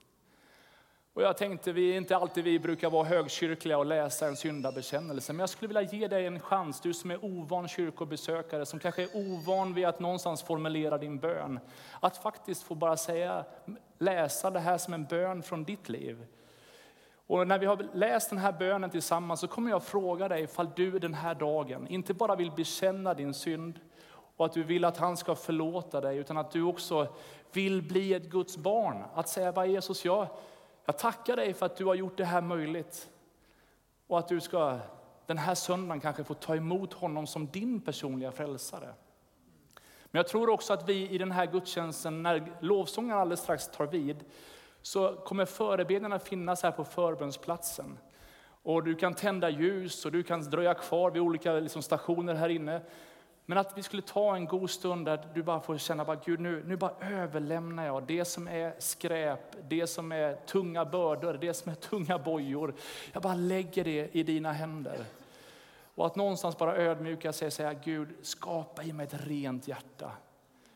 Och 1.14 1.22
jag 1.22 1.38
tänkte, 1.38 1.72
vi 1.72 1.96
inte 1.96 2.16
alltid 2.16 2.44
vi 2.44 2.60
brukar 2.60 2.90
vara 2.90 3.04
högkyrkliga 3.04 3.78
och 3.78 3.86
läsa 3.86 4.28
en 4.28 4.36
syndabekännelse, 4.36 5.34
men 5.34 5.40
jag 5.40 5.50
skulle 5.50 5.68
vilja 5.68 5.82
ge 5.82 6.08
dig 6.08 6.26
en 6.26 6.40
chans, 6.40 6.82
du 6.82 6.94
som 6.94 7.12
är 7.12 7.26
ovan 7.26 7.68
kyrkobesökare, 7.68 8.66
som 8.66 8.80
kanske 8.80 9.04
är 9.04 9.10
ovan 9.14 9.74
vid 9.74 9.86
att 9.86 10.00
någonstans 10.00 10.44
formulera 10.44 10.98
din 10.98 11.18
bön, 11.18 11.60
att 12.00 12.18
faktiskt 12.18 12.64
få 12.64 12.76
bara 12.76 12.98
säga, 12.98 13.46
läsa 13.98 14.52
det 14.52 14.60
här 14.60 14.78
som 14.78 14.94
en 14.94 15.06
bön 15.06 15.44
från 15.44 15.64
ditt 15.64 15.90
liv. 15.90 16.26
Och 17.28 17.48
när 17.48 17.60
vi 17.60 17.66
har 17.66 17.88
läst 17.94 18.30
den 18.30 18.40
här 18.40 18.52
bönen 18.52 18.90
tillsammans 18.90 19.40
så 19.40 19.48
kommer 19.48 19.70
jag 19.70 19.84
fråga 19.84 20.28
dig 20.28 20.44
ifall 20.44 20.70
du 20.76 21.00
den 21.00 21.14
här 21.14 21.36
dagen 21.36 21.88
inte 21.88 22.14
bara 22.14 22.36
vill 22.36 22.52
bekänna 22.52 23.14
din 23.14 23.34
synd, 23.34 23.80
och 24.40 24.46
att 24.46 24.54
du 24.54 24.64
vill 24.64 24.86
att 24.86 24.98
han 24.98 25.18
ska 25.18 25.36
förlåta 25.36 26.02
dig, 26.02 26.18
utan 26.18 26.38
att 26.38 26.52
du 26.52 26.64
också 26.64 27.08
vill 27.52 27.82
bli 27.82 28.14
ett 28.14 28.30
Guds 28.30 28.58
barn. 28.58 29.04
Att 29.14 29.30
säga, 29.30 29.52
vad 29.52 29.68
Jesus, 29.68 30.06
jag, 30.06 30.28
jag 30.86 30.98
tackar 30.98 31.36
dig 31.36 31.54
för 31.54 31.66
att 31.66 31.76
du 31.76 31.86
har 31.86 31.96
gjort 31.96 32.18
det 32.18 32.26
här 32.26 32.42
möjligt. 32.42 33.10
Och 34.08 34.20
att 34.20 34.28
du 34.28 34.40
ska 34.40 34.80
den 35.26 35.38
här 35.38 35.56
söndagen 35.56 36.02
kanske 36.02 36.24
få 36.24 36.34
ta 36.34 36.56
emot 36.56 36.94
honom 36.94 37.28
som 37.28 37.48
din 37.48 37.82
personliga 37.82 38.32
frälsare. 38.32 38.94
Men 40.06 40.20
jag 40.20 40.28
tror 40.28 40.50
också 40.50 40.74
att 40.74 40.90
vi 40.90 41.10
i 41.10 41.18
den 41.18 41.32
här 41.32 41.46
gudstjänsten, 41.46 42.24
när 42.24 42.54
lovsången 42.60 43.18
alldeles 43.18 43.42
strax 43.42 43.68
tar 43.68 43.88
vid, 43.88 44.24
så 44.82 45.16
kommer 45.16 45.46
förebedjarna 45.46 46.20
finnas 46.20 46.64
här 46.64 46.72
på 46.72 46.86
förbönsplatsen. 46.86 47.98
Och 48.64 48.84
du 48.84 48.96
kan 48.96 49.14
tända 49.14 49.50
ljus 49.50 50.06
och 50.06 50.12
du 50.12 50.24
kan 50.24 50.42
dröja 50.42 50.74
kvar 50.74 51.12
vid 51.12 51.22
olika 51.22 51.54
liksom, 51.54 51.82
stationer 51.82 52.36
här 52.36 52.50
inne. 52.50 52.82
Men 53.50 53.58
att 53.58 53.78
vi 53.78 53.84
skulle 53.84 54.02
ta 54.02 54.36
en 54.36 54.46
god 54.46 54.70
stund 54.70 55.06
där 55.06 55.28
du 55.34 55.44
bara 55.44 55.60
får 55.60 55.78
känna, 55.78 56.06
bara, 56.06 56.20
Gud 56.26 56.40
nu, 56.40 56.64
nu 56.68 56.76
bara 56.76 56.94
överlämnar 57.02 57.86
jag 57.86 58.04
det 58.04 58.26
som 58.26 58.48
är 58.48 58.76
skräp, 58.80 59.40
det 59.70 59.88
som 59.88 60.12
är 60.12 60.36
tunga 60.36 60.86
bördor, 60.86 61.38
det 61.42 61.54
som 61.54 61.72
är 61.72 61.76
tunga 61.76 62.20
bojor. 62.20 62.74
Jag 63.14 63.22
bara 63.22 63.36
lägger 63.36 63.84
det 63.84 64.16
i 64.16 64.24
dina 64.24 64.52
händer. 64.52 65.06
Och 65.96 66.06
att 66.06 66.16
någonstans 66.16 66.58
bara 66.58 66.78
ödmjuka 66.78 67.34
sig 67.34 67.46
och 67.46 67.54
säga, 67.54 67.74
Gud 67.74 68.10
skapa 68.22 68.84
i 68.84 68.94
mig 68.94 69.06
ett 69.06 69.28
rent 69.28 69.68
hjärta. 69.68 70.12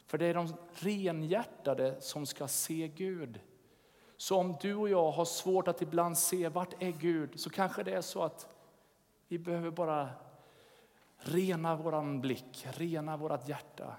För 0.07 0.17
det 0.17 0.25
är 0.25 0.33
de 0.33 0.53
renhjärtade 0.73 2.01
som 2.01 2.25
ska 2.25 2.47
se 2.47 2.91
Gud. 2.95 3.39
Så 4.17 4.38
om 4.38 4.55
du 4.62 4.75
och 4.75 4.89
jag 4.89 5.12
har 5.12 5.25
svårt 5.25 5.67
att 5.67 5.81
ibland 5.81 6.17
se 6.17 6.49
vart 6.49 6.83
är 6.83 6.91
Gud, 6.91 7.39
så 7.39 7.49
kanske 7.49 7.83
det 7.83 7.93
är 7.93 8.01
så 8.01 8.23
att 8.23 8.47
vi 9.27 9.39
behöver 9.39 9.71
bara 9.71 10.09
Rena 11.25 11.75
våran 11.75 12.21
blick, 12.21 12.67
rena 12.69 13.17
vårt 13.17 13.47
hjärta. 13.47 13.95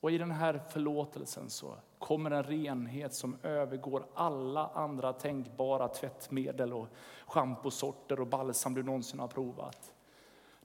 Och 0.00 0.10
i 0.10 0.18
den 0.18 0.30
här 0.30 0.60
förlåtelsen 0.68 1.50
så 1.50 1.76
kommer 1.98 2.30
en 2.30 2.42
renhet 2.42 3.14
som 3.14 3.36
övergår 3.42 4.06
alla 4.14 4.68
andra 4.68 5.12
tänkbara 5.12 5.88
tvättmedel 5.88 6.72
och 6.72 6.88
schamposorter 7.26 8.20
och 8.20 8.26
balsam 8.26 8.74
du 8.74 8.82
någonsin 8.82 9.20
har 9.20 9.28
provat. 9.28 9.92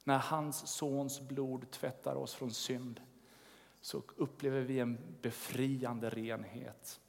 När 0.04 0.18
hans 0.18 0.68
sons 0.68 1.22
blod 1.22 1.72
tvättar 1.72 2.16
oss 2.16 2.34
från 2.34 2.52
synd 2.52 3.02
så 3.82 4.02
upplever 4.16 4.62
vi 4.62 4.80
en 4.80 4.98
befriande 5.22 6.10
renhet. 6.10 7.00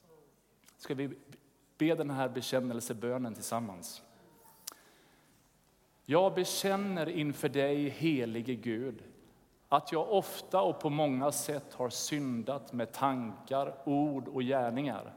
Ska 0.76 0.94
vi 0.94 1.10
be 1.78 1.94
den 1.94 2.10
här 2.10 2.28
bekännelsebönen 2.28 3.34
tillsammans? 3.34 4.02
Jag 6.06 6.34
bekänner 6.34 7.08
inför 7.08 7.48
dig, 7.48 7.88
helige 7.88 8.54
Gud, 8.54 9.02
att 9.68 9.92
jag 9.92 10.12
ofta 10.12 10.60
och 10.60 10.80
på 10.80 10.90
många 10.90 11.32
sätt 11.32 11.74
har 11.74 11.90
syndat 11.90 12.72
med 12.72 12.92
tankar, 12.92 13.74
ord 13.84 14.28
och 14.28 14.42
gärningar. 14.42 15.14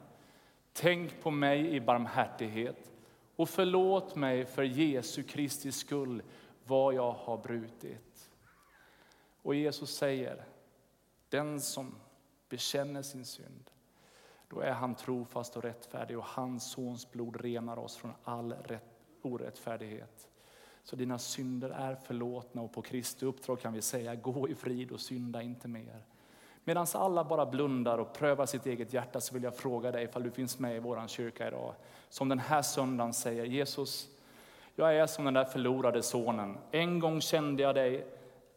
Tänk 0.72 1.22
på 1.22 1.30
mig 1.30 1.74
i 1.74 1.80
barmhärtighet 1.80 2.92
och 3.36 3.48
förlåt 3.48 4.16
mig 4.16 4.44
för 4.44 4.62
Jesu 4.62 5.22
Kristi 5.22 5.72
skull 5.72 6.22
vad 6.64 6.94
jag 6.94 7.12
har 7.12 7.36
brutit. 7.36 8.30
Och 9.42 9.54
Jesus 9.54 9.96
säger, 9.96 10.44
den 11.28 11.60
som 11.60 11.94
bekänner 12.48 13.02
sin 13.02 13.24
synd, 13.24 13.70
då 14.48 14.60
är 14.60 14.72
han 14.72 14.94
trofast 14.94 15.56
och 15.56 15.62
rättfärdig 15.62 16.18
och 16.18 16.24
hans 16.24 16.70
sons 16.70 17.10
blod 17.10 17.40
renar 17.40 17.78
oss 17.78 17.96
från 17.96 18.12
all 18.24 18.54
orättfärdighet. 19.22 20.28
Så 20.88 20.96
dina 20.96 21.18
synder 21.18 21.70
är 21.70 21.94
förlåtna 21.94 22.62
och 22.62 22.72
på 22.72 22.82
Kristi 22.82 23.26
uppdrag 23.26 23.60
kan 23.60 23.72
vi 23.72 23.82
säga 23.82 24.14
gå 24.14 24.48
i 24.48 24.54
frid 24.54 24.92
och 24.92 25.00
synda 25.00 25.42
inte 25.42 25.68
mer. 25.68 26.02
Medan 26.64 26.86
alla 26.94 27.24
bara 27.24 27.46
blundar 27.46 27.98
och 27.98 28.12
prövar 28.12 28.46
sitt 28.46 28.66
eget 28.66 28.92
hjärta 28.92 29.20
så 29.20 29.34
vill 29.34 29.42
jag 29.42 29.56
fråga 29.56 29.92
dig 29.92 30.04
ifall 30.04 30.22
du 30.22 30.30
finns 30.30 30.58
med 30.58 30.76
i 30.76 30.78
vår 30.78 31.08
kyrka 31.08 31.48
idag. 31.48 31.74
Som 32.08 32.28
den 32.28 32.38
här 32.38 32.62
söndagen 32.62 33.14
säger 33.14 33.44
Jesus, 33.44 34.08
jag 34.74 34.96
är 34.96 35.06
som 35.06 35.24
den 35.24 35.34
där 35.34 35.44
förlorade 35.44 36.02
sonen. 36.02 36.58
En 36.70 36.98
gång 36.98 37.20
kände 37.20 37.62
jag 37.62 37.74
dig, 37.74 38.06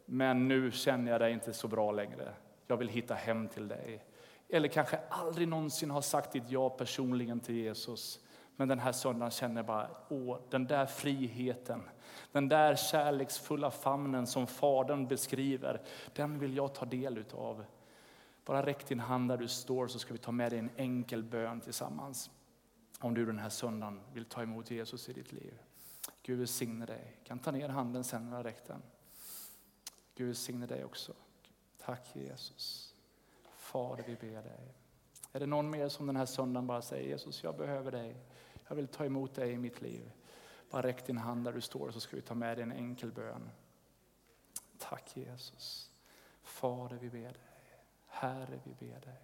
men 0.04 0.48
nu 0.48 0.70
känner 0.70 1.12
jag 1.12 1.20
dig 1.20 1.32
inte 1.32 1.52
så 1.52 1.68
bra 1.68 1.92
längre. 1.92 2.34
Jag 2.66 2.76
vill 2.76 2.88
hitta 2.88 3.14
hem 3.14 3.48
till 3.48 3.68
dig. 3.68 4.04
Eller 4.48 4.68
kanske 4.68 4.98
aldrig 5.08 5.48
någonsin 5.48 5.90
har 5.90 6.02
sagt 6.02 6.32
ditt 6.32 6.50
ja 6.50 6.70
personligen 6.70 7.40
till 7.40 7.54
Jesus. 7.54 8.20
Men 8.56 8.68
den 8.68 8.78
här 8.78 8.92
söndagen 8.92 9.30
känner 9.30 9.62
bara, 9.62 9.90
åh, 10.08 10.38
den 10.50 10.66
där 10.66 10.86
friheten, 10.86 11.82
den 12.32 12.48
där 12.48 12.76
kärleksfulla 12.76 13.70
famnen 13.70 14.26
som 14.26 14.46
Fadern 14.46 15.06
beskriver, 15.06 15.82
den 16.14 16.38
vill 16.38 16.56
jag 16.56 16.74
ta 16.74 16.84
del 16.84 17.24
av. 17.32 17.64
Bara 18.44 18.66
räck 18.66 18.88
din 18.88 19.00
hand 19.00 19.28
där 19.28 19.36
du 19.36 19.48
står 19.48 19.86
så 19.86 19.98
ska 19.98 20.12
vi 20.12 20.18
ta 20.18 20.32
med 20.32 20.52
dig 20.52 20.58
en 20.58 20.70
enkel 20.76 21.22
bön 21.22 21.60
tillsammans. 21.60 22.30
om 23.00 23.14
du 23.14 23.26
den 23.26 23.38
här 23.38 23.48
söndagen 23.48 24.00
vill 24.12 24.24
ta 24.24 24.42
emot 24.42 24.70
Jesus 24.70 25.08
i 25.08 25.12
ditt 25.12 25.32
liv. 25.32 25.58
Gud 26.22 26.38
välsigne 26.38 26.86
dig. 26.86 27.20
kan 27.24 27.38
ta 27.38 27.50
ner 27.50 27.68
handen 27.68 28.04
sen 28.04 28.24
när 28.24 28.30
du 28.30 28.36
har 28.36 28.44
räckt 28.44 28.66
den. 28.66 28.82
Gud 30.14 30.26
välsigne 30.26 30.66
dig 30.66 30.84
också. 30.84 31.12
Tack 31.78 32.16
Jesus. 32.16 32.94
Fader, 33.56 34.04
vi 34.06 34.16
ber 34.16 34.42
dig. 34.42 34.74
Är 35.32 35.40
det 35.40 35.46
någon 35.46 35.70
mer 35.70 35.88
som 35.88 36.06
den 36.06 36.16
här 36.16 36.26
söndagen 36.26 36.66
bara 36.66 36.82
säger 36.82 37.08
Jesus, 37.08 37.44
jag 37.44 37.56
behöver 37.56 37.92
dig. 37.92 38.16
Jag 38.68 38.76
vill 38.76 38.88
ta 38.88 39.04
emot 39.04 39.34
dig 39.34 39.52
i 39.52 39.58
mitt 39.58 39.80
liv. 39.80 40.10
Bara 40.70 40.82
räck 40.82 41.06
din 41.06 41.18
hand 41.18 41.44
där 41.44 41.52
du 41.52 41.60
står 41.60 41.90
så 41.90 42.00
ska 42.00 42.16
vi 42.16 42.22
ta 42.22 42.34
med 42.34 42.56
dig 42.56 42.62
en 42.62 42.72
enkel 42.72 43.12
bön. 43.12 43.50
Tack 44.78 45.16
Jesus. 45.16 45.90
Fader, 46.42 46.96
vi 46.96 47.10
ber 47.10 47.18
dig. 47.18 47.80
Herre, 48.06 48.60
vi 48.64 48.86
ber 48.86 49.00
dig. 49.00 49.22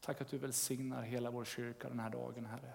Tack 0.00 0.20
att 0.20 0.28
du 0.28 0.38
välsignar 0.38 1.02
hela 1.02 1.30
vår 1.30 1.44
kyrka 1.44 1.88
den 1.88 2.00
här 2.00 2.10
dagen, 2.10 2.46
Herre. 2.46 2.72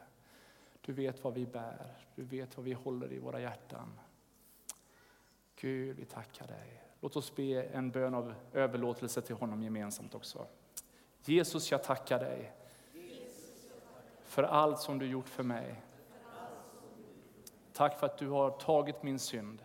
Du 0.81 0.93
vet 0.93 1.23
vad 1.23 1.33
vi 1.33 1.45
bär, 1.45 1.97
du 2.15 2.23
vet 2.23 2.57
vad 2.57 2.65
vi 2.65 2.73
håller 2.73 3.13
i 3.13 3.19
våra 3.19 3.41
hjärtan. 3.41 3.99
Gud, 5.55 5.95
vi 5.95 6.05
tackar 6.05 6.47
dig. 6.47 6.83
Låt 6.99 7.15
oss 7.15 7.35
be 7.35 7.63
en 7.63 7.91
bön 7.91 8.13
av 8.13 8.33
överlåtelse 8.53 9.21
till 9.21 9.35
honom 9.35 9.63
gemensamt 9.63 10.15
också. 10.15 10.47
Jesus, 11.25 11.71
jag 11.71 11.83
tackar 11.83 12.19
dig 12.19 12.53
för 14.23 14.43
allt 14.43 14.79
som 14.79 14.99
du 14.99 15.07
gjort 15.07 15.29
för 15.29 15.43
mig. 15.43 15.81
Tack 17.77 17.99
för 17.99 18.05
att 18.05 18.17
du 18.17 18.29
har 18.29 18.51
tagit 18.51 19.03
min 19.03 19.19
synd. 19.19 19.63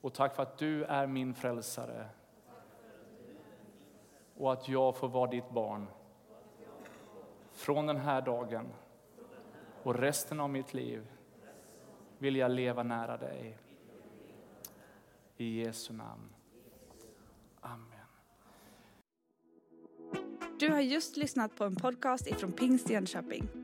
Och 0.00 0.14
tack 0.14 0.36
för 0.36 0.42
att 0.42 0.58
du 0.58 0.84
är 0.84 1.06
min 1.06 1.34
frälsare. 1.34 2.08
Och 4.36 4.52
att 4.52 4.68
jag 4.68 4.96
får 4.96 5.08
vara 5.08 5.30
ditt 5.30 5.50
barn. 5.50 5.86
Från 7.52 7.86
den 7.86 7.96
här 7.96 8.22
dagen 8.22 8.66
och 9.82 9.94
resten 9.94 10.40
av 10.40 10.50
mitt 10.50 10.74
liv 10.74 11.06
vill 12.18 12.36
jag 12.36 12.50
leva 12.50 12.82
nära 12.82 13.16
dig. 13.16 13.58
I 15.36 15.60
Jesu 15.62 15.92
namn. 15.92 16.34
Amen. 17.60 18.06
Du 20.58 20.70
har 20.70 20.80
just 20.80 21.16
lyssnat 21.16 21.56
på 21.56 21.64
en 21.64 21.76
podcast 21.76 22.26
ifrån 22.26 22.52
Pingst 22.52 22.90
Jönköping. 22.90 23.63